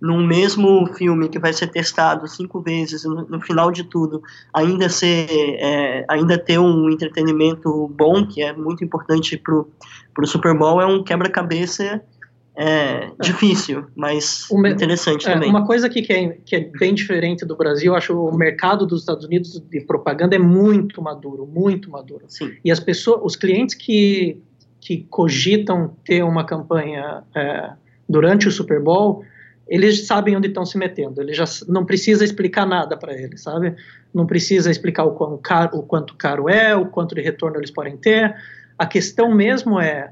num 0.04 0.22
mesmo 0.22 0.86
filme 0.88 1.30
que 1.30 1.40
vai 1.40 1.54
ser 1.54 1.68
testado 1.68 2.28
cinco 2.28 2.60
vezes, 2.60 3.06
no, 3.06 3.26
no 3.26 3.40
final 3.40 3.72
de 3.72 3.86
tudo, 3.86 4.22
ainda 4.54 4.90
ser, 4.90 5.28
é, 5.30 6.06
ainda 6.10 6.38
ter 6.38 6.60
um 6.60 6.90
entretenimento 6.90 7.88
bom, 7.88 8.28
que 8.28 8.42
é 8.42 8.52
muito 8.52 8.84
importante 8.84 9.38
pro, 9.38 9.66
pro 10.14 10.28
Super 10.28 10.54
Bowl, 10.58 10.82
é 10.82 10.86
um 10.86 11.02
quebra-cabeça 11.02 12.02
é, 12.54 13.12
difícil, 13.22 13.86
mas 13.96 14.46
me, 14.52 14.72
interessante 14.72 15.26
é, 15.26 15.34
também. 15.36 15.50
Uma 15.50 15.66
coisa 15.66 15.88
aqui 15.88 16.02
que 16.02 16.12
é, 16.12 16.38
que 16.46 16.56
é 16.58 16.60
bem 16.60 16.94
diferente 16.94 17.46
do 17.46 17.56
Brasil, 17.56 17.94
eu 17.94 17.96
acho 17.96 18.14
o 18.14 18.36
mercado 18.36 18.86
dos 18.86 19.00
Estados 19.00 19.24
Unidos 19.24 19.58
de 19.58 19.80
propaganda 19.80 20.36
é 20.36 20.40
muito 20.40 21.02
maduro, 21.02 21.48
muito 21.48 21.90
maduro. 21.90 22.26
Sim. 22.28 22.52
E 22.66 22.70
as 22.70 22.80
pessoas, 22.82 23.22
os 23.24 23.36
clientes 23.38 23.74
que 23.74 24.38
que 24.82 25.08
cogitam 25.10 25.96
ter 26.04 26.24
uma 26.24 26.46
campanha 26.46 27.24
é, 27.34 27.72
durante 28.08 28.50
o 28.50 28.52
Super 28.52 28.82
Bowl, 28.82 29.24
eles 29.74 30.06
sabem 30.06 30.38
onde 30.38 30.50
estão 30.50 30.64
se 30.64 30.78
metendo. 30.78 31.20
Ele 31.20 31.34
já 31.34 31.46
não 31.68 31.84
precisa 31.84 32.24
explicar 32.24 32.64
nada 32.64 32.96
para 32.96 33.12
eles, 33.20 33.42
sabe? 33.42 33.76
Não 34.14 34.28
precisa 34.28 34.70
explicar 34.70 35.04
o, 35.04 35.16
quão 35.16 35.36
caro, 35.36 35.80
o 35.80 35.82
quanto 35.82 36.14
caro 36.16 36.48
é, 36.48 36.76
o 36.76 36.86
quanto 36.86 37.16
de 37.16 37.22
retorno 37.22 37.58
eles 37.58 37.72
podem 37.72 37.98
ter. 37.98 38.36
A 38.78 38.86
questão 38.86 39.34
mesmo 39.34 39.80
é, 39.80 40.12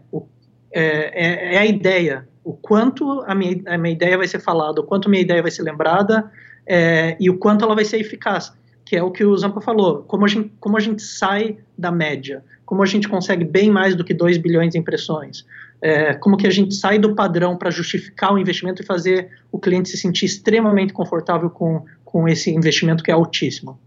é, 0.72 1.54
é, 1.54 1.56
é 1.56 1.58
a 1.60 1.66
ideia. 1.68 2.28
O 2.44 2.54
quanto 2.54 3.22
a 3.28 3.36
minha, 3.36 3.62
a 3.68 3.78
minha 3.78 3.94
ideia 3.94 4.18
vai 4.18 4.28
ser 4.28 4.40
falada, 4.40 4.82
o 4.82 4.84
quanto 4.84 5.08
minha 5.08 5.22
ideia 5.22 5.44
vai 5.44 5.52
ser 5.52 5.62
lembrada 5.62 6.32
é, 6.66 7.16
e 7.20 7.30
o 7.30 7.38
quanto 7.38 7.64
ela 7.64 7.76
vai 7.76 7.86
ser 7.86 8.00
eficaz. 8.00 8.52
Que 8.84 8.96
é 8.96 9.04
o 9.04 9.12
que 9.12 9.24
o 9.24 9.38
Zampa 9.38 9.62
falou. 9.62 10.02
Como 10.08 10.26
a 10.26 10.28
gente, 10.28 10.52
como 10.60 10.76
a 10.76 10.80
gente 10.80 11.04
sai 11.04 11.60
da 11.78 11.92
média, 11.92 12.44
como 12.66 12.82
a 12.82 12.88
gente 12.88 13.08
consegue 13.08 13.46
bem 13.46 13.70
mais 13.70 13.94
do 13.94 14.04
que 14.04 14.12
2 14.12 14.40
bilhões 14.40 14.72
de 14.72 14.80
impressões, 14.80 15.46
é, 15.82 16.14
como 16.14 16.38
que 16.38 16.46
a 16.46 16.52
gente 16.52 16.76
sai 16.76 17.00
do 17.00 17.16
padrão 17.16 17.58
para 17.58 17.72
justificar 17.72 18.34
o 18.34 18.38
investimento 18.38 18.82
e 18.82 18.86
fazer 18.86 19.30
o 19.52 19.60
cliente 19.60 19.90
se 19.90 19.98
sentir 19.98 20.26
extremamente 20.26 20.94
confortável 20.94 21.50
com, 21.50 21.84
com 22.06 22.28
esse 22.28 22.52
investimento 22.52 23.04
que 23.04 23.10
é 23.10 23.14
altíssimo. 23.14 23.80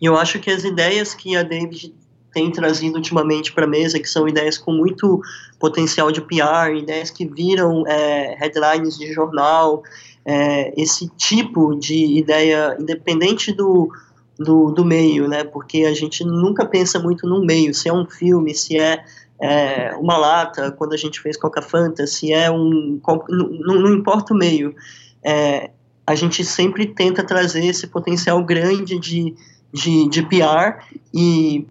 E 0.00 0.06
eu 0.06 0.16
acho 0.16 0.38
que 0.38 0.50
as 0.50 0.64
ideias 0.64 1.14
que 1.14 1.36
a 1.36 1.42
David 1.42 1.94
tem 2.32 2.50
trazido 2.50 2.96
ultimamente 2.96 3.52
para 3.52 3.64
a 3.64 3.68
mesa, 3.68 4.00
que 4.00 4.08
são 4.08 4.26
ideias 4.26 4.56
com 4.56 4.72
muito 4.72 5.20
potencial 5.58 6.10
de 6.10 6.20
PR, 6.22 6.76
ideias 6.78 7.10
que 7.10 7.26
viram 7.26 7.86
é, 7.86 8.36
headlines 8.38 8.96
de 8.96 9.12
jornal, 9.12 9.82
é, 10.24 10.72
esse 10.80 11.08
tipo 11.16 11.74
de 11.78 12.18
ideia, 12.18 12.76
independente 12.80 13.52
do, 13.52 13.90
do, 14.38 14.70
do, 14.70 14.84
meio, 14.84 15.28
né? 15.28 15.44
Porque 15.44 15.84
a 15.84 15.92
gente 15.92 16.24
nunca 16.24 16.64
pensa 16.64 16.98
muito 16.98 17.26
no 17.26 17.44
meio, 17.44 17.74
se 17.74 17.88
é 17.88 17.92
um 17.92 18.06
filme, 18.06 18.54
se 18.54 18.78
é 18.78 19.04
é, 19.42 19.92
uma 19.96 20.16
lata, 20.16 20.70
quando 20.70 20.92
a 20.92 20.96
gente 20.96 21.20
fez 21.20 21.36
Coca 21.36 21.60
Fantasy, 21.60 22.32
é 22.32 22.48
um. 22.48 23.00
Não, 23.28 23.80
não 23.80 23.92
importa 23.92 24.32
o 24.32 24.36
meio. 24.36 24.72
É, 25.20 25.70
a 26.06 26.14
gente 26.14 26.44
sempre 26.44 26.86
tenta 26.86 27.24
trazer 27.24 27.64
esse 27.64 27.88
potencial 27.88 28.40
grande 28.44 29.00
de, 29.00 29.34
de, 29.72 30.08
de 30.08 30.22
PR 30.22 30.84
e, 31.12 31.66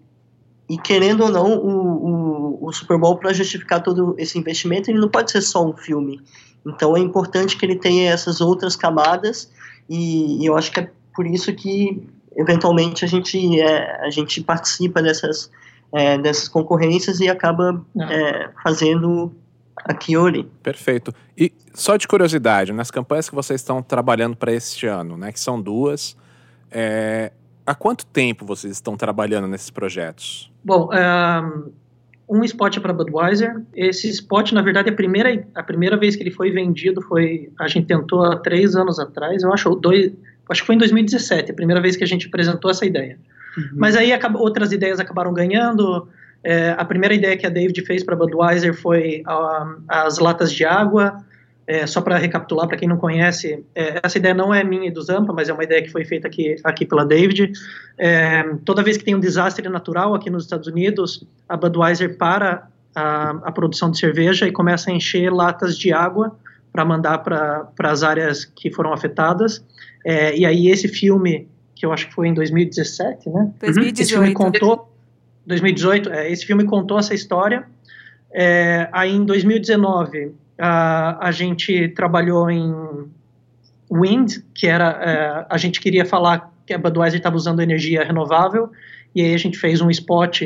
e 0.68 0.76
querendo 0.76 1.22
ou 1.24 1.30
não, 1.30 1.58
o, 1.58 2.58
o, 2.60 2.68
o 2.68 2.72
Super 2.74 2.98
Bowl, 2.98 3.16
para 3.16 3.32
justificar 3.32 3.82
todo 3.82 4.14
esse 4.18 4.38
investimento, 4.38 4.90
ele 4.90 5.00
não 5.00 5.08
pode 5.08 5.30
ser 5.30 5.40
só 5.40 5.66
um 5.66 5.74
filme. 5.74 6.20
Então 6.66 6.94
é 6.94 7.00
importante 7.00 7.56
que 7.56 7.64
ele 7.64 7.76
tenha 7.76 8.10
essas 8.10 8.42
outras 8.42 8.76
camadas 8.76 9.50
e, 9.88 10.42
e 10.42 10.46
eu 10.46 10.58
acho 10.58 10.70
que 10.70 10.80
é 10.80 10.90
por 11.14 11.26
isso 11.26 11.50
que 11.54 12.06
eventualmente 12.36 13.02
a 13.02 13.08
gente, 13.08 13.58
é, 13.58 14.04
a 14.04 14.10
gente 14.10 14.42
participa 14.42 15.02
dessas 15.02 15.50
é, 15.94 16.18
dessas 16.18 16.48
concorrências 16.48 17.20
e 17.20 17.28
acaba 17.28 17.84
é, 18.10 18.50
fazendo 18.62 19.32
aqui 19.76 20.16
ou 20.16 20.26
ali. 20.26 20.44
Perfeito. 20.62 21.12
E 21.36 21.52
só 21.74 21.96
de 21.96 22.06
curiosidade, 22.06 22.72
nas 22.72 22.90
campanhas 22.90 23.28
que 23.28 23.34
vocês 23.34 23.60
estão 23.60 23.82
trabalhando 23.82 24.36
para 24.36 24.52
este 24.52 24.86
ano, 24.86 25.16
né, 25.16 25.32
que 25.32 25.40
são 25.40 25.60
duas, 25.60 26.16
é, 26.70 27.32
há 27.66 27.74
quanto 27.74 28.06
tempo 28.06 28.44
vocês 28.44 28.72
estão 28.72 28.96
trabalhando 28.96 29.46
nesses 29.46 29.70
projetos? 29.70 30.50
Bom, 30.64 30.90
um 32.28 32.42
spot 32.44 32.76
é 32.76 32.80
para 32.80 32.92
Budweiser. 32.92 33.62
Esse 33.74 34.08
spot, 34.08 34.52
na 34.52 34.62
verdade, 34.62 34.88
a 34.88 34.92
primeira, 34.92 35.46
a 35.54 35.62
primeira 35.62 35.98
vez 35.98 36.16
que 36.16 36.22
ele 36.22 36.30
foi 36.30 36.50
vendido 36.50 37.02
foi. 37.02 37.50
A 37.60 37.68
gente 37.68 37.86
tentou 37.86 38.24
há 38.24 38.36
três 38.36 38.74
anos 38.74 38.98
atrás, 38.98 39.42
eu 39.42 39.52
acho, 39.52 39.74
dois, 39.74 40.12
acho 40.48 40.62
que 40.62 40.66
foi 40.66 40.74
em 40.74 40.78
2017, 40.78 41.50
a 41.50 41.54
primeira 41.54 41.80
vez 41.80 41.96
que 41.96 42.04
a 42.04 42.06
gente 42.06 42.28
apresentou 42.28 42.70
essa 42.70 42.86
ideia. 42.86 43.18
Uhum. 43.56 43.70
Mas 43.74 43.96
aí 43.96 44.12
outras 44.36 44.72
ideias 44.72 45.00
acabaram 45.00 45.32
ganhando. 45.32 46.08
É, 46.44 46.74
a 46.76 46.84
primeira 46.84 47.14
ideia 47.14 47.36
que 47.36 47.46
a 47.46 47.50
David 47.50 47.84
fez 47.84 48.02
para 48.02 48.16
Budweiser 48.16 48.74
foi 48.74 49.22
uh, 49.26 49.82
as 49.88 50.18
latas 50.18 50.52
de 50.52 50.64
água. 50.64 51.22
É, 51.64 51.86
só 51.86 52.00
para 52.00 52.18
recapitular, 52.18 52.66
para 52.66 52.76
quem 52.76 52.88
não 52.88 52.96
conhece, 52.96 53.64
é, 53.72 54.00
essa 54.02 54.18
ideia 54.18 54.34
não 54.34 54.52
é 54.52 54.64
minha 54.64 54.88
e 54.88 54.90
do 54.90 55.00
Zampa, 55.00 55.32
mas 55.32 55.48
é 55.48 55.52
uma 55.52 55.62
ideia 55.62 55.80
que 55.80 55.90
foi 55.90 56.04
feita 56.04 56.26
aqui, 56.26 56.56
aqui 56.64 56.84
pela 56.84 57.04
David. 57.04 57.52
É, 57.96 58.42
toda 58.64 58.82
vez 58.82 58.96
que 58.96 59.04
tem 59.04 59.14
um 59.14 59.20
desastre 59.20 59.68
natural 59.68 60.12
aqui 60.12 60.28
nos 60.28 60.42
Estados 60.42 60.66
Unidos, 60.66 61.24
a 61.48 61.56
Budweiser 61.56 62.18
para 62.18 62.66
a, 62.94 63.30
a 63.44 63.52
produção 63.52 63.92
de 63.92 63.98
cerveja 63.98 64.46
e 64.46 64.52
começa 64.52 64.90
a 64.90 64.92
encher 64.92 65.32
latas 65.32 65.78
de 65.78 65.92
água 65.92 66.36
para 66.72 66.84
mandar 66.84 67.18
para 67.18 67.70
as 67.78 68.02
áreas 68.02 68.44
que 68.44 68.70
foram 68.72 68.92
afetadas. 68.92 69.64
É, 70.04 70.36
e 70.36 70.44
aí 70.44 70.68
esse 70.68 70.88
filme 70.88 71.48
que 71.82 71.86
eu 71.86 71.92
acho 71.92 72.06
que 72.06 72.14
foi 72.14 72.28
em 72.28 72.34
2017, 72.34 73.28
né? 73.28 73.52
2018. 73.58 74.00
Esse 74.00 74.12
filme 74.12 74.32
contou 74.32 74.88
2018, 75.44 76.12
é, 76.12 76.30
esse 76.30 76.46
filme 76.46 76.64
contou 76.64 76.96
essa 76.96 77.12
história. 77.12 77.66
É, 78.32 78.88
aí 78.92 79.10
em 79.10 79.24
2019 79.24 80.32
a, 80.56 81.26
a 81.26 81.32
gente 81.32 81.88
trabalhou 81.88 82.48
em 82.48 82.72
Wind, 83.90 84.44
que 84.54 84.68
era 84.68 84.90
é, 85.02 85.46
a 85.50 85.58
gente 85.58 85.80
queria 85.80 86.06
falar 86.06 86.52
que 86.64 86.72
a 86.72 86.78
Budweiser 86.78 87.18
estava 87.18 87.34
usando 87.34 87.60
energia 87.60 88.04
renovável 88.04 88.70
e 89.12 89.20
aí 89.20 89.34
a 89.34 89.38
gente 89.38 89.58
fez 89.58 89.80
um 89.80 89.90
spot 89.90 90.42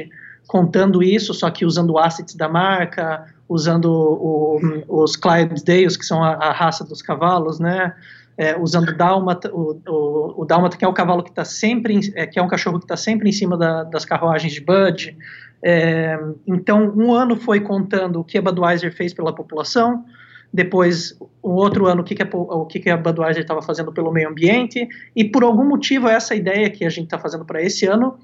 contando 0.46 1.02
isso, 1.02 1.34
só 1.34 1.50
que 1.50 1.66
usando 1.66 1.98
assets 1.98 2.34
da 2.34 2.48
marca, 2.48 3.26
usando 3.46 3.92
o, 3.92 4.58
os 4.88 5.16
Clydesdales, 5.16 5.98
que 5.98 6.06
são 6.06 6.24
a, 6.24 6.30
a 6.30 6.52
raça 6.52 6.82
dos 6.82 7.02
cavalos, 7.02 7.60
né? 7.60 7.92
É, 8.38 8.56
usando 8.58 8.94
dálmata, 8.94 9.50
o, 9.52 9.80
o, 9.86 10.42
o 10.42 10.44
dálmata 10.44 10.76
que 10.76 10.84
é 10.84 10.88
o 10.88 10.92
cavalo 10.92 11.22
que 11.22 11.30
está 11.30 11.44
sempre, 11.44 11.94
em, 11.94 12.00
é, 12.14 12.26
que 12.26 12.38
é 12.38 12.42
um 12.42 12.48
cachorro 12.48 12.78
que 12.78 12.84
está 12.84 12.96
sempre 12.96 13.28
em 13.28 13.32
cima 13.32 13.56
da, 13.56 13.84
das 13.84 14.04
carruagens 14.04 14.52
de 14.52 14.60
Bud. 14.60 15.16
É, 15.62 16.18
então, 16.46 16.92
um 16.96 17.14
ano 17.14 17.36
foi 17.36 17.60
contando 17.60 18.20
o 18.20 18.24
que 18.24 18.36
a 18.36 18.42
Budweiser 18.42 18.94
fez 18.94 19.14
pela 19.14 19.34
população, 19.34 20.04
depois, 20.52 21.18
um 21.42 21.52
outro 21.52 21.86
ano, 21.86 22.02
o 22.02 22.04
que, 22.04 22.14
que, 22.14 22.22
a, 22.22 22.28
o 22.32 22.66
que, 22.66 22.78
que 22.78 22.90
a 22.90 22.96
Budweiser 22.96 23.42
estava 23.42 23.62
fazendo 23.62 23.92
pelo 23.92 24.12
meio 24.12 24.28
ambiente, 24.28 24.88
e 25.14 25.24
por 25.24 25.42
algum 25.42 25.64
motivo, 25.64 26.08
essa 26.08 26.34
ideia 26.34 26.70
que 26.70 26.84
a 26.84 26.90
gente 26.90 27.04
está 27.04 27.18
fazendo 27.18 27.44
para 27.44 27.62
esse 27.62 27.86
ano 27.86 28.18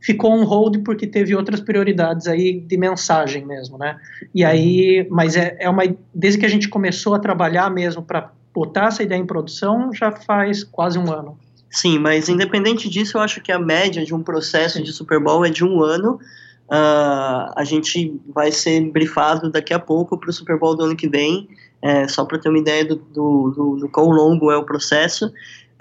ficou 0.00 0.32
on 0.32 0.44
hold 0.44 0.82
porque 0.84 1.06
teve 1.06 1.34
outras 1.34 1.60
prioridades 1.60 2.26
aí 2.26 2.60
de 2.60 2.76
mensagem 2.76 3.44
mesmo, 3.46 3.78
né? 3.78 3.96
E 4.34 4.44
aí, 4.44 5.06
mas 5.10 5.34
é, 5.34 5.56
é 5.58 5.68
uma 5.68 5.82
desde 6.14 6.38
que 6.38 6.44
a 6.44 6.48
gente 6.48 6.68
começou 6.68 7.14
a 7.14 7.18
trabalhar 7.18 7.70
mesmo 7.70 8.02
para 8.02 8.30
botar 8.54 8.86
essa 8.86 9.02
ideia 9.02 9.20
em 9.20 9.26
produção 9.26 9.92
já 9.92 10.12
faz 10.12 10.62
quase 10.62 10.98
um 10.98 11.12
ano. 11.12 11.36
Sim, 11.70 11.98
mas 11.98 12.28
independente 12.28 12.88
disso, 12.88 13.18
eu 13.18 13.20
acho 13.20 13.40
que 13.40 13.50
a 13.50 13.58
média 13.58 14.04
de 14.04 14.14
um 14.14 14.22
processo 14.22 14.80
de 14.80 14.92
Super 14.92 15.18
Bowl 15.18 15.44
é 15.44 15.50
de 15.50 15.64
um 15.64 15.82
ano. 15.82 16.20
Uh, 16.66 17.50
a 17.56 17.64
gente 17.64 18.18
vai 18.32 18.52
ser 18.52 18.80
brifado 18.92 19.50
daqui 19.50 19.74
a 19.74 19.78
pouco 19.78 20.16
para 20.16 20.30
o 20.30 20.32
Super 20.32 20.56
Bowl 20.56 20.76
do 20.76 20.84
ano 20.84 20.96
que 20.96 21.08
vem, 21.08 21.48
é, 21.82 22.08
só 22.08 22.24
para 22.24 22.38
ter 22.38 22.48
uma 22.48 22.58
ideia 22.58 22.84
do, 22.84 22.96
do, 22.96 23.50
do, 23.50 23.76
do 23.76 23.88
quão 23.88 24.08
longo 24.08 24.50
é 24.52 24.56
o 24.56 24.64
processo. 24.64 25.26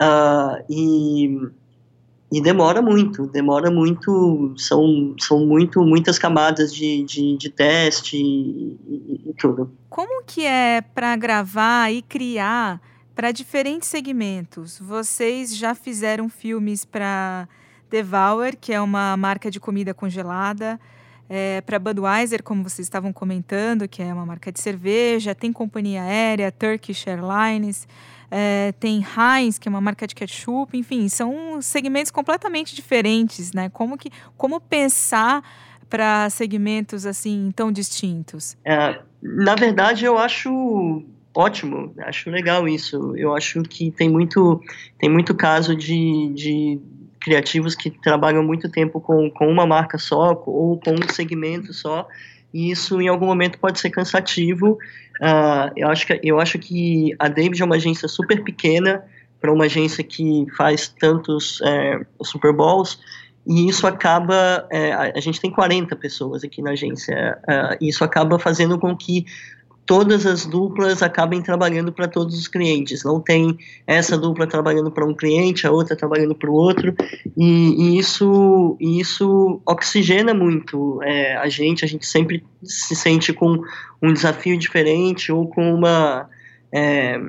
Uh, 0.02 0.64
e 0.68 1.40
e 2.34 2.42
demora 2.42 2.82
muito, 2.82 3.28
demora 3.28 3.70
muito, 3.70 4.56
são, 4.58 5.14
são 5.20 5.46
muito, 5.46 5.84
muitas 5.84 6.18
camadas 6.18 6.74
de, 6.74 7.04
de, 7.04 7.38
de 7.38 7.50
teste 7.52 8.18
e, 8.18 8.76
e, 8.88 9.30
e, 9.30 9.34
tudo. 9.38 9.72
Como 9.88 10.24
que 10.26 10.44
é 10.44 10.82
para 10.82 11.16
gravar 11.16 11.94
e 11.94 12.02
criar 12.02 12.82
para 13.14 13.32
diferentes 13.32 13.88
segmentos? 13.88 14.80
Vocês 14.80 15.56
já 15.56 15.76
fizeram 15.76 16.28
filmes 16.28 16.84
para 16.84 17.48
Devour, 17.88 18.58
que 18.60 18.74
é 18.74 18.82
uma 18.82 19.16
marca 19.16 19.52
de 19.52 19.60
comida 19.60 19.94
congelada, 19.94 20.80
é, 21.30 21.62
para 21.62 21.78
Budweiser, 21.78 22.42
como 22.42 22.64
vocês 22.64 22.88
estavam 22.88 23.14
comentando, 23.14 23.88
que 23.88 24.02
é 24.02 24.12
uma 24.12 24.26
marca 24.26 24.52
de 24.52 24.60
cerveja, 24.60 25.36
tem 25.36 25.54
companhia 25.54 26.02
aérea, 26.02 26.52
Turkish 26.52 27.06
Airlines, 27.06 27.88
é, 28.36 28.72
tem 28.80 29.06
Heinz, 29.06 29.60
que 29.60 29.68
é 29.68 29.70
uma 29.70 29.80
marca 29.80 30.08
de 30.08 30.16
ketchup, 30.16 30.76
enfim, 30.76 31.08
são 31.08 31.62
segmentos 31.62 32.12
completamente 32.12 32.76
diferentes, 32.76 33.54
né? 33.54 33.70
Como, 33.70 33.96
que, 33.96 34.10
como 34.36 34.60
pensar 34.60 35.44
para 35.88 36.28
segmentos 36.32 37.06
assim 37.06 37.52
tão 37.56 37.72
distintos? 37.72 38.58
É, 38.66 39.00
na 39.22 39.54
verdade, 39.54 40.04
eu 40.04 40.18
acho 40.18 41.04
ótimo, 41.36 41.94
acho 42.00 42.32
legal 42.32 42.68
isso. 42.68 43.16
Eu 43.16 43.36
acho 43.36 43.62
que 43.62 43.92
tem 43.92 44.10
muito, 44.10 44.60
tem 44.98 45.10
muito 45.12 45.36
caso 45.36 45.76
de, 45.76 46.34
de 46.34 46.80
criativos 47.20 47.76
que 47.76 47.92
trabalham 47.92 48.44
muito 48.44 48.68
tempo 48.68 49.00
com, 49.00 49.30
com 49.30 49.48
uma 49.48 49.68
marca 49.68 50.00
só 50.00 50.42
ou 50.48 50.80
com 50.80 50.92
um 50.92 51.14
segmento 51.14 51.72
só 51.72 52.08
e 52.54 52.72
isso 52.72 53.02
em 53.02 53.08
algum 53.08 53.26
momento 53.26 53.58
pode 53.58 53.80
ser 53.80 53.90
cansativo. 53.90 54.78
Uh, 55.22 55.72
eu, 55.76 55.90
acho 55.90 56.06
que, 56.06 56.20
eu 56.24 56.40
acho 56.40 56.60
que 56.60 57.16
a 57.18 57.28
David 57.28 57.62
é 57.62 57.66
uma 57.66 57.76
agência 57.76 58.08
super 58.08 58.44
pequena 58.44 59.04
para 59.42 59.52
uma 59.52 59.66
agência 59.66 60.04
que 60.04 60.46
faz 60.56 60.88
tantos 60.88 61.60
é, 61.64 62.00
Super 62.22 62.54
Bowls, 62.54 62.98
e 63.46 63.68
isso 63.68 63.86
acaba. 63.86 64.66
É, 64.72 64.94
a 64.94 65.20
gente 65.20 65.42
tem 65.42 65.52
40 65.52 65.98
pessoas 65.98 66.46
aqui 66.46 66.62
na 66.62 66.72
agência, 66.72 67.38
uh, 67.44 67.76
e 67.82 67.90
isso 67.90 68.04
acaba 68.06 68.40
fazendo 68.40 68.80
com 68.80 68.96
que 68.96 69.26
todas 69.86 70.26
as 70.26 70.46
duplas 70.46 71.04
acabem 71.04 71.42
trabalhando 71.42 71.92
para 71.92 72.08
todos 72.08 72.38
os 72.38 72.48
clientes. 72.48 73.04
Não 73.04 73.20
tem 73.20 73.58
essa 73.86 74.18
dupla 74.18 74.48
trabalhando 74.48 74.92
para 74.92 75.06
um 75.06 75.14
cliente, 75.14 75.68
a 75.68 75.72
outra 75.72 75.96
trabalhando 75.96 76.36
para 76.36 76.50
o 76.50 76.54
outro, 76.54 76.96
e, 77.36 77.96
e, 77.96 77.98
isso, 77.98 78.78
isso 78.80 79.62
oxigena 79.66 80.34
muito 80.34 81.02
é, 81.04 81.36
a 81.38 81.50
gente. 81.50 81.84
A 81.84 81.88
gente 81.88 82.06
sempre 82.06 82.44
se 82.64 82.96
sente 82.96 83.34
com 83.34 83.62
um 84.02 84.14
desafio 84.14 84.58
diferente 84.58 85.32
ou 85.32 85.48
com 85.48 85.74
uma 85.74 86.30
é, 86.72 87.20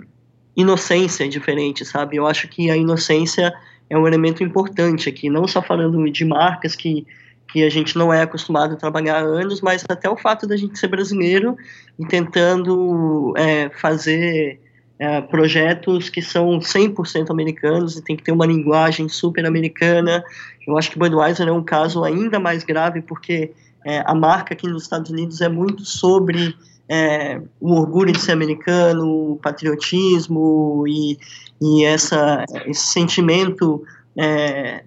inocência 0.56 1.28
diferente, 1.28 1.84
sabe? 1.84 2.16
Eu 2.16 2.26
acho 2.26 2.46
que 2.48 2.70
a 2.70 2.76
inocência 2.76 3.52
é 3.90 3.98
um 3.98 4.06
elemento 4.06 4.42
importante 4.42 5.08
aqui, 5.08 5.28
não 5.28 5.46
só 5.46 5.60
falando 5.60 6.02
de 6.10 6.24
marcas 6.24 6.74
que 6.74 7.06
que 7.54 7.62
a 7.62 7.70
gente 7.70 7.96
não 7.96 8.12
é 8.12 8.22
acostumado 8.22 8.74
a 8.74 8.76
trabalhar 8.76 9.18
há 9.18 9.22
anos, 9.22 9.60
mas 9.60 9.84
até 9.88 10.10
o 10.10 10.16
fato 10.16 10.44
da 10.44 10.56
gente 10.56 10.76
ser 10.76 10.88
brasileiro 10.88 11.56
e 11.96 12.04
tentando 12.04 13.32
é, 13.36 13.70
fazer 13.70 14.58
é, 14.98 15.20
projetos 15.20 16.08
que 16.08 16.20
são 16.20 16.58
100% 16.58 17.30
americanos 17.30 17.96
e 17.96 18.02
tem 18.02 18.16
que 18.16 18.24
ter 18.24 18.32
uma 18.32 18.44
linguagem 18.44 19.08
super 19.08 19.46
americana. 19.46 20.24
Eu 20.66 20.76
acho 20.76 20.90
que 20.90 20.98
Budweiser 20.98 21.46
é 21.46 21.52
um 21.52 21.62
caso 21.62 22.02
ainda 22.02 22.40
mais 22.40 22.64
grave 22.64 23.00
porque 23.00 23.52
é, 23.84 24.02
a 24.04 24.16
marca 24.16 24.52
aqui 24.52 24.66
nos 24.66 24.82
Estados 24.82 25.12
Unidos 25.12 25.40
é 25.40 25.48
muito 25.48 25.84
sobre 25.84 26.56
é, 26.88 27.40
o 27.60 27.74
orgulho 27.74 28.12
de 28.12 28.20
ser 28.20 28.32
americano, 28.32 29.30
o 29.30 29.36
patriotismo 29.36 30.84
e, 30.88 31.16
e 31.62 31.84
essa, 31.84 32.44
esse 32.66 32.88
sentimento 32.88 33.84
é, 34.18 34.82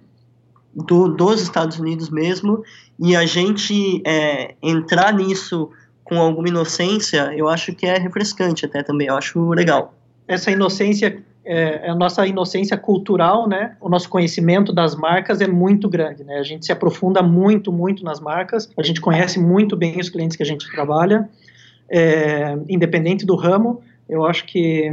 do, 0.86 1.08
dos 1.08 1.42
Estados 1.42 1.78
Unidos 1.78 2.10
mesmo, 2.10 2.62
e 2.98 3.16
a 3.16 3.26
gente 3.26 4.02
é, 4.06 4.54
entrar 4.62 5.12
nisso 5.12 5.70
com 6.04 6.18
alguma 6.20 6.48
inocência, 6.48 7.32
eu 7.36 7.48
acho 7.48 7.74
que 7.74 7.86
é 7.86 7.98
refrescante 7.98 8.64
até 8.64 8.82
também, 8.82 9.08
eu 9.08 9.16
acho 9.16 9.50
legal. 9.50 9.94
Essa 10.26 10.50
inocência, 10.50 11.22
é, 11.44 11.90
a 11.90 11.94
nossa 11.94 12.26
inocência 12.26 12.76
cultural, 12.76 13.48
né, 13.48 13.76
o 13.80 13.88
nosso 13.88 14.08
conhecimento 14.08 14.72
das 14.72 14.94
marcas 14.94 15.40
é 15.40 15.46
muito 15.46 15.88
grande, 15.88 16.24
né, 16.24 16.38
a 16.38 16.42
gente 16.42 16.64
se 16.64 16.72
aprofunda 16.72 17.22
muito, 17.22 17.70
muito 17.70 18.04
nas 18.04 18.20
marcas, 18.20 18.70
a 18.78 18.82
gente 18.82 19.00
conhece 19.00 19.38
muito 19.38 19.76
bem 19.76 19.98
os 20.00 20.08
clientes 20.08 20.36
que 20.36 20.42
a 20.42 20.46
gente 20.46 20.70
trabalha, 20.70 21.28
é, 21.90 22.56
independente 22.68 23.26
do 23.26 23.36
ramo, 23.36 23.82
eu 24.08 24.24
acho 24.24 24.46
que 24.46 24.90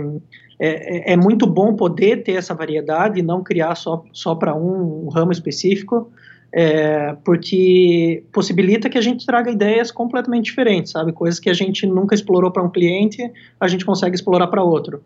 é, 0.58 1.12
é, 1.12 1.14
é, 1.14 1.18
muito 1.18 1.46
bom 1.46 1.76
poder 1.76 2.24
ter 2.24 2.34
essa 2.34 2.54
variedade 2.54 3.20
e 3.20 3.24
não 3.24 3.44
criar 3.44 3.76
só, 3.76 4.04
só 4.12 4.36
para 4.36 4.56
um, 4.56 5.06
um, 5.06 5.10
ramo 5.10 5.32
específico, 5.32 6.10
é, 6.52 7.16
porque 7.26 8.24
possibilita 8.32 8.90
que 8.90 8.98
a 8.98 9.02
gente 9.02 9.26
traga 9.26 9.52
ideias 9.52 9.92
completamente 9.92 10.46
diferentes, 10.46 10.92
sabe? 10.94 11.12
Coisas 11.12 11.40
que 11.40 11.50
a 11.50 11.54
gente 11.54 11.86
nunca 11.86 12.16
explorou 12.16 12.52
para 12.52 12.64
um 12.64 12.70
cliente, 12.70 13.30
a 13.60 13.68
gente 13.68 13.86
consegue 13.86 14.16
explorar 14.16 14.48
para 14.48 14.64
outro. 14.64 15.04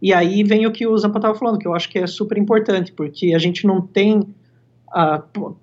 E 0.00 0.12
aí 0.12 0.44
vem 0.44 0.66
o 0.66 0.72
que 0.72 0.86
o 0.86 0.96
Zampa 0.96 1.18
estava 1.18 1.34
falando, 1.34 1.58
que 1.58 1.66
eu 1.66 1.74
acho 1.74 1.88
que 1.88 1.98
é 1.98 2.06
super 2.06 2.38
importante, 2.38 2.92
porque 2.92 3.34
a 3.34 3.38
gente 3.38 3.66
não 3.66 3.80
tem, 3.80 4.22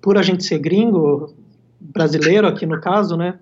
por 0.02 0.18
a 0.18 0.22
gente 0.22 0.44
ser 0.44 0.58
gringo, 0.58 1.34
brasileiro 1.80 2.46
aqui 2.46 2.66
no 2.66 2.78
caso, 2.80 3.16
né? 3.16 3.38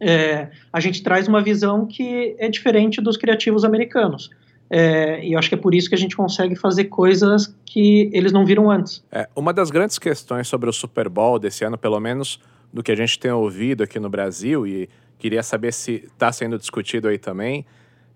É, 0.00 0.48
a 0.72 0.80
gente 0.80 1.00
traz 1.00 1.28
uma 1.28 1.40
visão 1.40 1.86
que 1.86 2.34
é 2.38 2.48
diferente 2.48 3.00
dos 3.00 3.16
criativos 3.16 3.64
americanos. 3.64 4.30
É, 4.74 5.22
e 5.22 5.34
eu 5.34 5.38
acho 5.38 5.50
que 5.50 5.54
é 5.54 5.58
por 5.58 5.74
isso 5.74 5.86
que 5.86 5.94
a 5.94 5.98
gente 5.98 6.16
consegue 6.16 6.56
fazer 6.56 6.86
coisas 6.86 7.54
que 7.66 8.08
eles 8.10 8.32
não 8.32 8.46
viram 8.46 8.70
antes. 8.70 9.04
É, 9.12 9.28
uma 9.36 9.52
das 9.52 9.70
grandes 9.70 9.98
questões 9.98 10.48
sobre 10.48 10.70
o 10.70 10.72
Super 10.72 11.10
Bowl 11.10 11.38
desse 11.38 11.62
ano, 11.62 11.76
pelo 11.76 12.00
menos 12.00 12.40
do 12.72 12.82
que 12.82 12.90
a 12.90 12.96
gente 12.96 13.18
tem 13.18 13.30
ouvido 13.30 13.82
aqui 13.82 14.00
no 14.00 14.08
Brasil, 14.08 14.66
e 14.66 14.88
queria 15.18 15.42
saber 15.42 15.74
se 15.74 16.04
está 16.06 16.32
sendo 16.32 16.56
discutido 16.56 17.06
aí 17.06 17.18
também, 17.18 17.66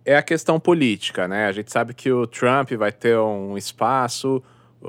é 0.03 0.17
a 0.17 0.23
questão 0.23 0.59
política, 0.59 1.29
né? 1.29 1.45
A 1.47 1.53
gente 1.53 1.71
sabe 1.71 1.93
que 1.93 2.11
o 2.11 2.27
Trump 2.27 2.73
vai 2.73 2.91
ter 2.91 3.19
um 3.19 3.59
espaço, 3.59 4.43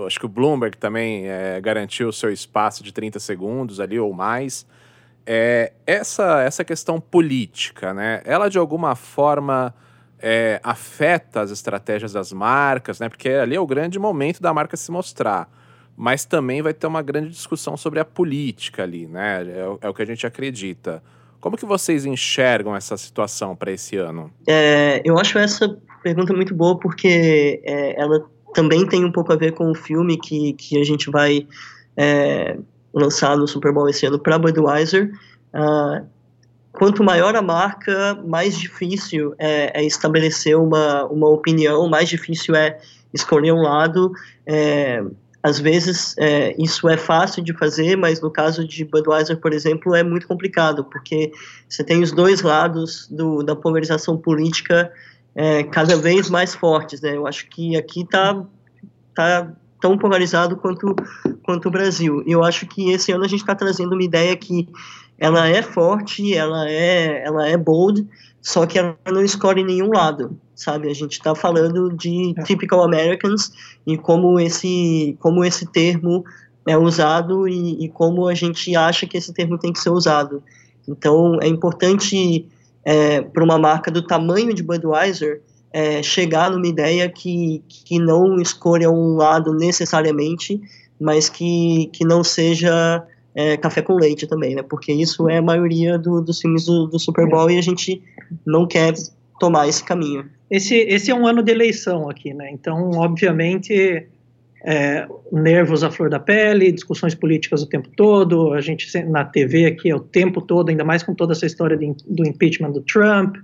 acho 0.06 0.22
que 0.22 0.26
o 0.26 0.30
Bloomberg 0.30 0.78
também 0.78 1.28
é, 1.28 1.60
garantiu 1.60 2.08
o 2.08 2.14
seu 2.14 2.32
espaço 2.32 2.82
de 2.82 2.94
30 2.94 3.20
segundos 3.20 3.82
ali 3.82 4.00
ou 4.00 4.14
mais. 4.14 4.66
É, 5.26 5.74
essa, 5.86 6.42
essa 6.44 6.64
questão 6.64 7.02
política, 7.02 7.94
né? 7.94 8.22
Ela 8.24 8.48
de 8.48 8.58
alguma 8.58 8.96
forma 8.96 9.76
é, 10.20 10.60
afeta 10.64 11.42
as 11.42 11.52
estratégias 11.52 12.14
das 12.14 12.32
marcas, 12.34 13.00
né? 13.00 13.10
Porque 13.10 13.30
ali 13.30 13.56
é 13.56 13.60
o 13.60 13.68
grande 13.68 14.00
momento 14.00 14.42
da 14.42 14.54
marca 14.54 14.76
se 14.76 14.92
mostrar. 14.92 15.50
Mas 15.96 16.26
também 16.26 16.62
vai 16.62 16.74
ter 16.74 16.86
uma 16.88 17.02
grande 17.02 17.30
discussão 17.30 17.76
sobre 17.76 18.00
a 18.00 18.06
política 18.06 18.84
ali, 18.84 19.08
né? 19.08 19.44
É, 19.44 19.88
é 19.88 19.90
o 19.90 19.94
que 19.94 20.02
a 20.02 20.06
gente 20.06 20.26
acredita. 20.28 21.02
Como 21.40 21.58
que 21.58 21.66
vocês 21.66 22.06
enxergam 22.06 22.76
essa 22.76 22.98
situação 22.98 23.56
para 23.56 23.72
esse 23.72 23.96
ano? 23.98 24.32
É, 24.48 25.02
eu 25.06 25.18
acho 25.18 25.38
essa 25.38 25.78
pergunta 26.04 26.34
muito 26.34 26.54
boa 26.54 26.78
porque 26.78 27.62
é, 27.64 28.00
ela 28.00 28.26
também 28.54 28.86
tem 28.88 29.06
um 29.06 29.12
pouco 29.12 29.34
a 29.34 29.36
ver 29.36 29.54
com 29.54 29.70
o 29.70 29.76
filme 29.76 30.18
que, 30.18 30.54
que 30.54 30.80
a 30.80 30.84
gente 30.84 31.10
vai 31.12 31.48
é, 31.96 32.58
lançar 32.94 33.38
no 33.38 33.48
Super 33.48 33.72
Bowl 33.72 33.88
esse 33.90 34.06
ano 34.06 34.20
para 34.20 34.40
Budweiser. 34.40 35.12
Uh, 35.54 36.06
quanto 36.78 37.04
maior 37.04 37.36
a 37.36 37.42
marca, 37.42 38.14
mais 38.24 38.56
difícil 38.56 39.34
é, 39.40 39.82
é, 39.82 39.84
estabelecer 39.84 40.56
uma, 40.56 41.06
uma 41.06 41.28
opinião, 41.28 41.90
mais 41.90 42.08
difícil 42.08 42.56
é 42.56 42.78
escolher 43.12 43.52
um 43.52 43.64
lado. 43.64 44.12
É, 44.46 45.04
às 45.42 45.60
vezes 45.60 46.14
é, 46.20 46.56
isso 46.62 46.88
é 46.88 46.96
fácil 46.96 47.44
de 47.44 47.52
fazer, 47.52 47.96
mas 47.96 48.22
no 48.22 48.30
caso 48.30 48.68
de 48.68 48.86
Budweiser, 48.86 49.38
por 49.38 49.54
exemplo, 49.54 49.96
é 49.96 50.04
muito 50.04 50.28
complicado, 50.28 50.84
porque 50.86 51.32
você 51.68 51.84
tem 51.84 52.04
os 52.04 52.12
dois 52.12 52.44
lados 52.44 53.08
do, 53.10 53.42
da 53.42 53.56
polarização 53.56 54.16
política 54.16 54.92
é, 55.34 55.64
cada 55.64 55.96
vez 55.96 56.30
mais 56.30 56.54
fortes. 56.54 57.02
Né? 57.02 57.16
Eu 57.16 57.26
acho 57.26 57.50
que 57.50 57.76
aqui 57.76 58.02
está 58.02 58.46
tá 59.16 59.52
tão 59.80 59.98
polarizado 59.98 60.58
quanto, 60.58 60.96
quanto 61.44 61.68
o 61.68 61.72
Brasil. 61.72 62.24
E 62.26 62.32
eu 62.32 62.44
acho 62.44 62.66
que 62.66 62.92
esse 62.92 63.12
ano 63.12 63.26
a 63.26 63.28
gente 63.28 63.42
está 63.42 63.56
trazendo 63.56 63.94
uma 63.94 64.04
ideia 64.04 64.36
que 64.36 64.68
ela 65.18 65.48
é 65.48 65.62
forte, 65.62 66.34
ela 66.34 66.70
é, 66.70 67.24
ela 67.26 67.48
é 67.48 67.58
bold, 67.58 68.08
só 68.42 68.66
que 68.66 68.78
ela 68.78 68.98
não 69.08 69.24
escolhe 69.24 69.64
nenhum 69.64 69.90
lado, 69.90 70.38
sabe? 70.56 70.90
A 70.90 70.94
gente 70.94 71.14
está 71.14 71.34
falando 71.34 71.92
de 71.96 72.34
é. 72.38 72.44
typical 72.44 72.84
Americans 72.84 73.52
e 73.86 73.98
como 73.98 74.40
esse, 74.40 75.18
como 75.20 75.44
esse 75.44 75.66
termo 75.66 76.24
é 76.66 76.78
usado 76.78 77.48
e, 77.48 77.86
e, 77.86 77.90
como 77.90 78.28
a 78.28 78.34
gente 78.34 78.76
acha 78.76 79.08
que 79.08 79.18
esse 79.18 79.34
termo 79.34 79.58
tem 79.58 79.72
que 79.72 79.80
ser 79.80 79.90
usado. 79.90 80.44
Então, 80.88 81.40
é 81.42 81.48
importante 81.48 82.48
é, 82.84 83.22
para 83.22 83.44
uma 83.44 83.58
marca 83.58 83.90
do 83.90 84.02
tamanho 84.02 84.54
de 84.54 84.64
Budweiser 84.64 85.42
é, 85.78 86.02
chegar 86.02 86.50
numa 86.50 86.66
ideia 86.66 87.08
que, 87.08 87.62
que 87.68 88.00
não 88.00 88.38
escolha 88.38 88.90
um 88.90 89.16
lado 89.16 89.54
necessariamente, 89.54 90.60
mas 91.00 91.30
que, 91.30 91.92
que 91.94 92.04
não 92.04 92.24
seja 92.24 93.06
é, 93.36 93.56
café 93.58 93.84
com 93.84 93.94
leite 93.94 94.26
também, 94.26 94.56
né? 94.56 94.64
Porque 94.64 94.92
isso 94.92 95.30
é 95.30 95.38
a 95.38 95.42
maioria 95.42 95.96
do, 96.00 96.20
dos 96.20 96.42
filmes 96.42 96.66
do, 96.66 96.88
do, 96.88 96.98
Super 96.98 97.30
Bowl 97.30 97.52
e 97.52 97.60
a 97.60 97.62
gente 97.62 98.02
não 98.44 98.66
quer 98.66 98.96
tomar 99.40 99.68
esse 99.68 99.84
caminho. 99.84 100.26
Esse, 100.50 100.74
esse 100.74 101.12
é 101.12 101.16
um 101.16 101.28
ano 101.28 101.44
de 101.44 101.52
eleição 101.52 102.10
aqui, 102.10 102.34
né? 102.34 102.50
Então, 102.52 102.90
obviamente, 102.96 104.08
é, 104.66 105.08
nervos 105.32 105.84
à 105.84 105.92
flor 105.92 106.10
da 106.10 106.20
pele, 106.20 106.72
discussões 106.72 107.14
políticas 107.14 107.62
o 107.62 107.70
tempo 107.70 107.90
todo, 107.96 108.52
a 108.52 108.62
gente 108.62 109.00
na 109.04 109.24
TV 109.24 109.68
aqui 109.68 109.92
é 109.92 109.96
o 109.96 110.00
tempo 110.00 110.42
todo, 110.42 110.70
ainda 110.70 110.84
mais 110.84 111.04
com 111.04 111.14
toda 111.14 111.34
essa 111.34 111.46
história 111.46 111.78
de, 111.78 111.94
do 112.08 112.28
impeachment 112.28 112.72
do 112.72 112.82
Trump, 112.82 113.36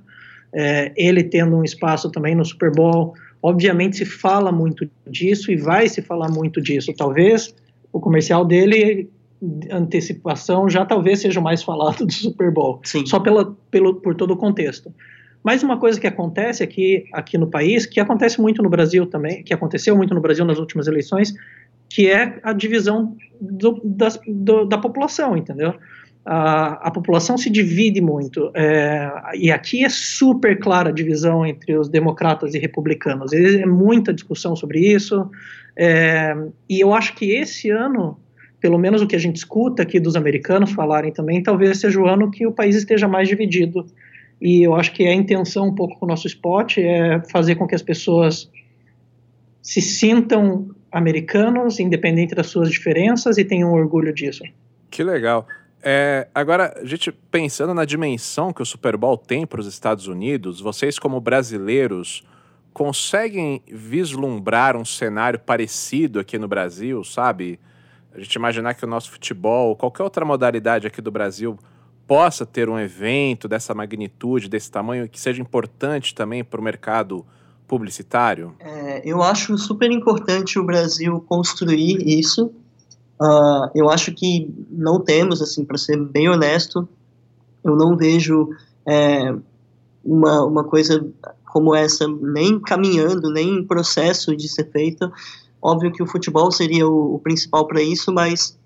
é, 0.53 0.91
ele 0.95 1.23
tendo 1.23 1.55
um 1.57 1.63
espaço 1.63 2.11
também 2.11 2.35
no 2.35 2.45
Super 2.45 2.71
Bowl. 2.71 3.13
Obviamente 3.41 3.97
se 3.97 4.05
fala 4.05 4.51
muito 4.51 4.89
disso 5.07 5.51
e 5.51 5.55
vai 5.55 5.87
se 5.89 6.01
falar 6.01 6.29
muito 6.29 6.61
disso. 6.61 6.93
Talvez 6.95 7.53
o 7.91 7.99
comercial 7.99 8.45
dele 8.45 9.09
antecipação 9.69 10.69
já 10.69 10.85
talvez 10.85 11.19
seja 11.19 11.39
o 11.39 11.43
mais 11.43 11.61
falado 11.61 12.05
do 12.05 12.13
Super 12.13 12.51
Bowl, 12.51 12.79
Sim. 12.83 13.05
só 13.05 13.19
pela, 13.19 13.55
pelo, 13.69 13.95
por 13.95 14.15
todo 14.15 14.31
o 14.31 14.37
contexto. 14.37 14.93
Mas 15.43 15.61
uma 15.61 15.77
coisa 15.77 15.99
que 15.99 16.07
acontece 16.07 16.63
aqui, 16.63 17.03
aqui 17.11 17.37
no 17.37 17.47
país, 17.47 17.85
que 17.85 17.99
acontece 17.99 18.39
muito 18.39 18.63
no 18.63 18.69
Brasil 18.69 19.05
também, 19.05 19.43
que 19.43 19.53
aconteceu 19.53 19.95
muito 19.95 20.13
no 20.13 20.21
Brasil 20.21 20.45
nas 20.45 20.57
últimas 20.57 20.87
eleições, 20.87 21.33
que 21.89 22.09
é 22.09 22.39
a 22.41 22.53
divisão 22.53 23.17
do, 23.41 23.81
das, 23.83 24.17
do, 24.25 24.63
da 24.63 24.77
população, 24.77 25.35
entendeu? 25.35 25.73
A, 26.25 26.87
a, 26.87 26.91
população 26.91 27.37
se 27.37 27.49
divide 27.49 27.99
muito, 27.99 28.49
é, 28.55 29.11
e 29.35 29.51
aqui 29.51 29.83
é 29.83 29.89
super 29.89 30.57
clara 30.57 30.89
a 30.89 30.93
divisão 30.93 31.45
entre 31.45 31.77
os 31.77 31.89
democratas 31.89 32.53
e 32.55 32.59
republicanos. 32.59 33.33
É 33.33 33.65
muita 33.65 34.13
discussão 34.13 34.55
sobre 34.55 34.79
isso, 34.79 35.29
é, 35.75 36.33
e 36.69 36.79
eu 36.79 36.93
acho 36.93 37.13
que 37.15 37.31
esse 37.31 37.69
ano 37.69 38.17
pelo 38.63 38.77
menos 38.77 39.01
o 39.01 39.07
que 39.07 39.15
a 39.17 39.19
gente 39.19 39.35
escuta 39.35 39.83
aqui 39.83 39.99
dos 39.99 40.15
americanos 40.15 40.71
falarem 40.71 41.11
também, 41.11 41.43
talvez 41.43 41.81
seja 41.81 41.99
o 41.99 42.07
ano 42.07 42.31
que 42.31 42.47
o 42.47 42.51
país 42.53 42.77
esteja 42.77 43.09
mais 43.09 43.27
dividido. 43.27 43.85
E 44.39 44.63
eu 44.63 44.73
acho 44.73 44.93
que 44.93 45.05
a 45.05 45.13
intenção 45.13 45.67
um 45.67 45.75
pouco 45.75 45.99
com 45.99 46.05
o 46.05 46.07
nosso 46.07 46.27
spot 46.27 46.77
é 46.77 47.21
fazer 47.29 47.55
com 47.55 47.67
que 47.67 47.75
as 47.75 47.81
pessoas 47.81 48.49
se 49.61 49.81
sintam 49.81 50.69
americanos, 50.89 51.77
independente 51.77 52.33
das 52.33 52.47
suas 52.47 52.69
diferenças, 52.69 53.37
e 53.37 53.43
tenham 53.43 53.73
orgulho 53.73 54.13
disso. 54.13 54.43
Que 54.89 55.03
legal. 55.03 55.45
É, 55.85 56.29
agora, 56.33 56.73
a 56.81 56.85
gente 56.85 57.11
pensando 57.11 57.73
na 57.73 57.83
dimensão 57.83 58.53
que 58.53 58.61
o 58.61 58.65
Super 58.65 58.95
Bowl 58.95 59.17
tem 59.17 59.45
para 59.45 59.59
os 59.59 59.67
Estados 59.67 60.07
Unidos, 60.07 60.61
vocês, 60.61 60.97
como 60.97 61.19
brasileiros, 61.19 62.23
conseguem 62.71 63.61
vislumbrar 63.67 64.77
um 64.77 64.85
cenário 64.85 65.39
parecido 65.39 66.21
aqui 66.21 66.39
no 66.39 66.47
Brasil, 66.47 67.03
sabe? 67.03 67.59
A 68.15 68.19
gente 68.19 68.33
imaginar 68.35 68.75
que 68.75 68.85
o 68.85 68.87
nosso 68.87 69.11
futebol, 69.11 69.75
qualquer 69.75 70.03
outra 70.03 70.23
modalidade 70.23 70.87
aqui 70.87 71.01
do 71.01 71.11
Brasil, 71.11 71.59
possa 72.07 72.45
ter 72.45 72.69
um 72.69 72.79
evento 72.79 73.47
dessa 73.47 73.73
magnitude, 73.73 74.47
desse 74.47 74.71
tamanho, 74.71 75.09
que 75.09 75.19
seja 75.19 75.41
importante 75.41 76.15
também 76.15 76.43
para 76.43 76.61
o 76.61 76.63
mercado 76.63 77.25
publicitário? 77.67 78.55
É, 78.59 79.01
eu 79.03 79.21
acho 79.21 79.57
super 79.57 79.91
importante 79.91 80.59
o 80.59 80.63
Brasil 80.63 81.19
construir 81.21 82.07
isso. 82.07 82.53
Uh, 83.21 83.69
eu 83.75 83.89
acho 83.89 84.13
que 84.13 84.53
não 84.69 84.99
temos, 84.99 85.41
assim, 85.41 85.63
para 85.63 85.77
ser 85.77 85.97
bem 85.97 86.29
honesto, 86.29 86.87
eu 87.63 87.75
não 87.75 87.95
vejo 87.95 88.49
é, 88.85 89.33
uma, 90.03 90.43
uma 90.43 90.63
coisa 90.63 91.05
como 91.45 91.75
essa 91.75 92.07
nem 92.07 92.59
caminhando, 92.59 93.31
nem 93.31 93.59
em 93.59 93.63
processo 93.63 94.35
de 94.35 94.49
ser 94.49 94.69
feita. 94.71 95.11
Óbvio 95.61 95.91
que 95.91 96.03
o 96.03 96.07
futebol 96.07 96.51
seria 96.51 96.87
o, 96.87 97.15
o 97.15 97.19
principal 97.19 97.67
para 97.67 97.81
isso, 97.81 98.11
mas 98.11 98.57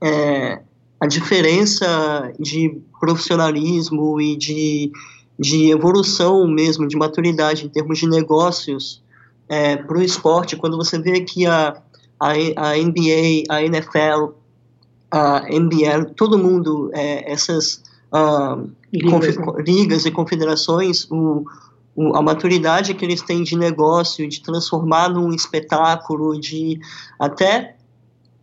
é, 0.00 0.60
a 0.98 1.06
diferença 1.06 2.32
de 2.40 2.80
profissionalismo 2.98 4.20
e 4.20 4.36
de, 4.36 4.90
de 5.38 5.70
evolução 5.70 6.46
mesmo, 6.48 6.88
de 6.88 6.96
maturidade 6.96 7.66
em 7.66 7.68
termos 7.68 7.98
de 7.98 8.08
negócios 8.08 9.02
é, 9.48 9.76
para 9.76 9.98
o 9.98 10.02
esporte, 10.02 10.56
quando 10.56 10.76
você 10.76 10.98
vê 10.98 11.20
que 11.20 11.46
a, 11.46 11.80
a, 12.20 12.30
a 12.30 12.76
NBA, 12.76 13.44
a 13.48 13.62
NFL, 13.62 14.32
a 15.10 15.44
NBL, 15.48 16.12
todo 16.16 16.38
mundo, 16.38 16.90
é, 16.92 17.30
essas 17.30 17.82
uh, 18.12 18.68
ligas, 18.92 19.36
ligas 19.66 20.06
e 20.06 20.10
confederações, 20.10 21.06
o, 21.10 21.44
a 22.14 22.22
maturidade 22.22 22.94
que 22.94 23.04
eles 23.04 23.22
têm 23.22 23.42
de 23.42 23.56
negócio, 23.56 24.28
de 24.28 24.40
transformar 24.40 25.08
num 25.08 25.32
espetáculo, 25.32 26.38
de 26.38 26.80
até 27.18 27.76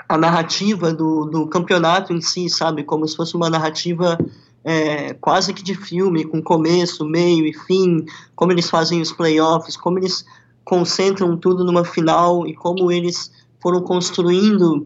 a 0.08 0.18
narrativa 0.18 0.94
do, 0.94 1.26
do 1.26 1.48
campeonato 1.48 2.14
em 2.14 2.22
si, 2.22 2.50
sabe? 2.50 2.84
Como 2.84 3.08
se 3.08 3.16
fosse 3.16 3.36
uma 3.36 3.50
narrativa 3.50 4.18
é, 4.64 5.14
quase 5.14 5.54
que 5.54 5.64
de 5.64 5.76
filme, 5.76 6.26
com 6.26 6.42
começo, 6.42 7.06
meio 7.06 7.46
e 7.46 7.54
fim, 7.54 8.06
como 8.36 8.52
eles 8.52 8.70
fazem 8.70 9.02
os 9.02 9.12
playoffs, 9.12 9.78
como 9.78 10.00
eles 10.00 10.26
concentram 10.64 11.38
tudo 11.38 11.64
numa 11.64 11.86
final 11.86 12.48
e 12.48 12.54
como 12.54 12.92
eles 12.92 13.32
foram 13.66 13.82
construindo 13.82 14.86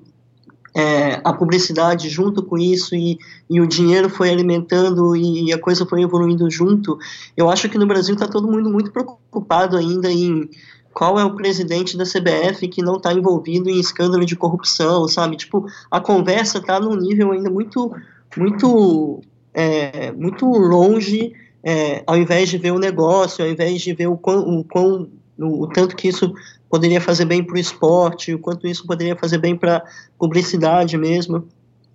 é, 0.73 1.19
a 1.21 1.33
publicidade 1.33 2.07
junto 2.07 2.41
com 2.41 2.57
isso 2.57 2.95
e, 2.95 3.19
e 3.49 3.59
o 3.59 3.67
dinheiro 3.67 4.09
foi 4.09 4.29
alimentando 4.29 5.17
e, 5.17 5.51
a 5.51 5.59
coisa 5.59 5.85
foi 5.85 6.01
evoluindo 6.01 6.49
junto. 6.49 6.97
Eu 7.35 7.49
acho 7.49 7.67
que 7.67 7.77
no 7.77 7.85
Brasil 7.85 8.13
está 8.13 8.25
todo 8.25 8.49
mundo 8.49 8.69
muito 8.69 8.89
preocupado 8.89 9.75
ainda 9.75 10.09
em 10.09 10.49
qual 10.93 11.19
é 11.19 11.25
o 11.25 11.35
presidente 11.35 11.97
da 11.97 12.05
CBF 12.05 12.69
que 12.69 12.81
não 12.81 12.95
está 12.95 13.11
envolvido 13.11 13.69
em 13.69 13.81
escândalo 13.81 14.25
de 14.25 14.37
corrupção, 14.37 15.09
sabe? 15.09 15.35
Tipo, 15.35 15.65
a 15.91 15.99
conversa 15.99 16.59
está 16.59 16.79
num 16.79 16.95
nível 16.95 17.33
ainda 17.33 17.49
muito, 17.49 17.93
muito, 18.37 19.19
é, 19.53 20.13
muito 20.13 20.45
longe, 20.45 21.33
é, 21.61 22.01
ao 22.07 22.15
invés 22.15 22.47
de 22.47 22.57
ver 22.57 22.71
o 22.71 22.79
negócio, 22.79 23.43
ao 23.43 23.51
invés 23.51 23.81
de 23.81 23.91
ver 23.91 24.07
o 24.07 24.15
quão, 24.15 24.39
o, 24.39 24.63
quão, 24.63 25.09
o, 25.37 25.67
tanto 25.67 25.97
que 25.97 26.07
isso 26.07 26.33
poderia 26.69 27.01
fazer 27.01 27.25
bem 27.25 27.43
para 27.43 27.55
o 27.55 27.59
esporte, 27.59 28.33
o 28.33 28.39
quanto 28.39 28.67
isso 28.67 28.85
poderia 28.85 29.15
fazer 29.15 29.39
bem 29.39 29.55
para 29.55 29.83
publicidade 30.17 30.97
mesmo. 30.97 31.47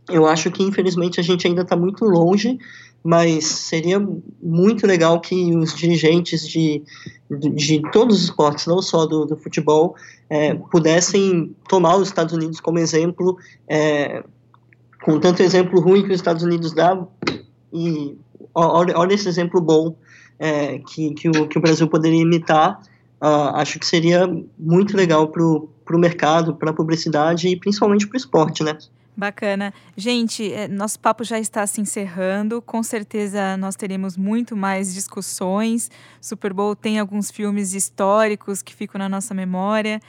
Eu 0.08 0.26
acho 0.26 0.50
que 0.50 0.62
infelizmente 0.62 1.20
a 1.20 1.22
gente 1.22 1.46
ainda 1.46 1.62
está 1.62 1.76
muito 1.76 2.04
longe, 2.04 2.58
mas 3.02 3.44
seria 3.44 4.04
muito 4.42 4.86
legal 4.86 5.20
que 5.20 5.54
os 5.56 5.74
dirigentes 5.74 6.46
de, 6.48 6.82
de, 7.30 7.50
de 7.50 7.82
todos 7.92 8.16
os 8.16 8.24
esportes, 8.24 8.66
não 8.66 8.82
só 8.82 9.06
do, 9.06 9.24
do 9.24 9.36
futebol, 9.36 9.94
é, 10.28 10.54
pudessem 10.54 11.54
tomar 11.68 11.96
os 11.96 12.08
Estados 12.08 12.34
Unidos 12.34 12.60
como 12.60 12.78
exemplo, 12.78 13.36
é, 13.68 14.24
com 15.02 15.20
tanto 15.20 15.42
exemplo 15.42 15.80
ruim 15.80 16.02
que 16.02 16.08
os 16.08 16.16
Estados 16.16 16.42
Unidos 16.42 16.72
dá, 16.72 17.06
e 17.72 18.16
olha, 18.54 18.96
olha 18.96 19.14
esse 19.14 19.28
exemplo 19.28 19.60
bom 19.60 19.96
é, 20.38 20.78
que, 20.78 21.12
que, 21.14 21.28
o, 21.28 21.46
que 21.48 21.58
o 21.58 21.60
Brasil 21.60 21.88
poderia 21.88 22.20
imitar 22.20 22.80
uh, 23.24 23.56
acho 23.56 23.78
que 23.78 23.86
seria 23.86 24.28
muito 24.58 24.94
legal 24.94 25.28
para 25.28 25.42
o 25.42 25.98
mercado, 25.98 26.54
para 26.54 26.70
a 26.70 26.74
publicidade 26.74 27.48
e 27.48 27.56
principalmente 27.56 28.06
para 28.06 28.16
o 28.16 28.18
esporte, 28.18 28.62
né? 28.62 28.76
Bacana. 29.16 29.72
Gente, 29.96 30.52
é, 30.52 30.66
nosso 30.66 30.98
papo 30.98 31.22
já 31.22 31.38
está 31.38 31.64
se 31.66 31.80
encerrando. 31.80 32.60
Com 32.60 32.82
certeza 32.82 33.56
nós 33.56 33.76
teremos 33.76 34.16
muito 34.16 34.56
mais 34.56 34.92
discussões. 34.92 35.90
Super 36.20 36.52
Bowl 36.52 36.74
tem 36.74 36.98
alguns 36.98 37.30
filmes 37.30 37.74
históricos 37.74 38.60
que 38.60 38.74
ficam 38.74 38.98
na 38.98 39.08
nossa 39.08 39.32
memória. 39.32 40.00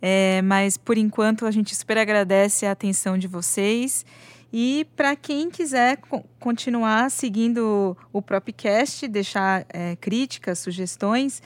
É, 0.00 0.42
mas 0.42 0.76
por 0.76 0.98
enquanto 0.98 1.46
a 1.46 1.50
gente 1.50 1.74
super 1.76 1.98
agradece 1.98 2.64
a 2.66 2.72
atenção 2.72 3.18
de 3.18 3.28
vocês. 3.28 4.04
E 4.50 4.86
para 4.96 5.14
quem 5.14 5.50
quiser 5.50 5.98
co 5.98 6.24
continuar 6.38 7.10
seguindo 7.10 7.96
o 8.12 8.22
Propcast, 8.22 9.08
deixar 9.08 9.66
é, 9.68 9.96
críticas, 9.96 10.58
sugestões, 10.58 11.42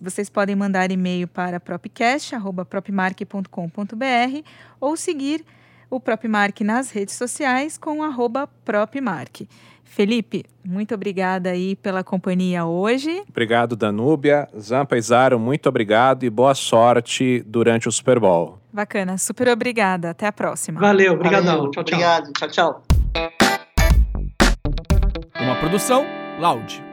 vocês 0.00 0.28
podem 0.28 0.54
mandar 0.54 0.90
e-mail 0.90 1.26
para 1.26 1.58
propcast.propmark.com.br 1.58 4.42
ou 4.80 4.96
seguir 4.96 5.44
o 5.90 5.98
Propmark 5.98 6.60
nas 6.60 6.90
redes 6.90 7.14
sociais 7.14 7.78
com 7.78 8.02
arroba 8.02 8.46
propmark. 8.64 9.48
Felipe, 9.84 10.44
muito 10.64 10.94
obrigada 10.94 11.50
aí 11.50 11.74
pela 11.74 12.04
companhia 12.04 12.66
hoje. 12.66 13.24
Obrigado, 13.28 13.74
Danúbia. 13.74 14.46
Zampa 14.56 14.98
e 14.98 15.00
Zaro, 15.00 15.40
muito 15.40 15.68
obrigado 15.68 16.24
e 16.24 16.30
boa 16.30 16.54
sorte 16.54 17.42
durante 17.46 17.88
o 17.88 17.92
Super 17.92 18.20
Bowl. 18.20 18.58
Bacana, 18.70 19.16
super 19.16 19.48
obrigada. 19.48 20.10
Até 20.10 20.26
a 20.26 20.32
próxima. 20.32 20.78
Valeu, 20.78 21.14
obrigadão. 21.14 21.70
Tchau, 21.70 21.82
tchau. 21.82 21.98
Obrigado, 21.98 22.32
tchau, 22.34 22.48
tchau. 22.48 22.82
Uma 25.40 25.58
produção 25.58 26.04
Loud. 26.38 26.87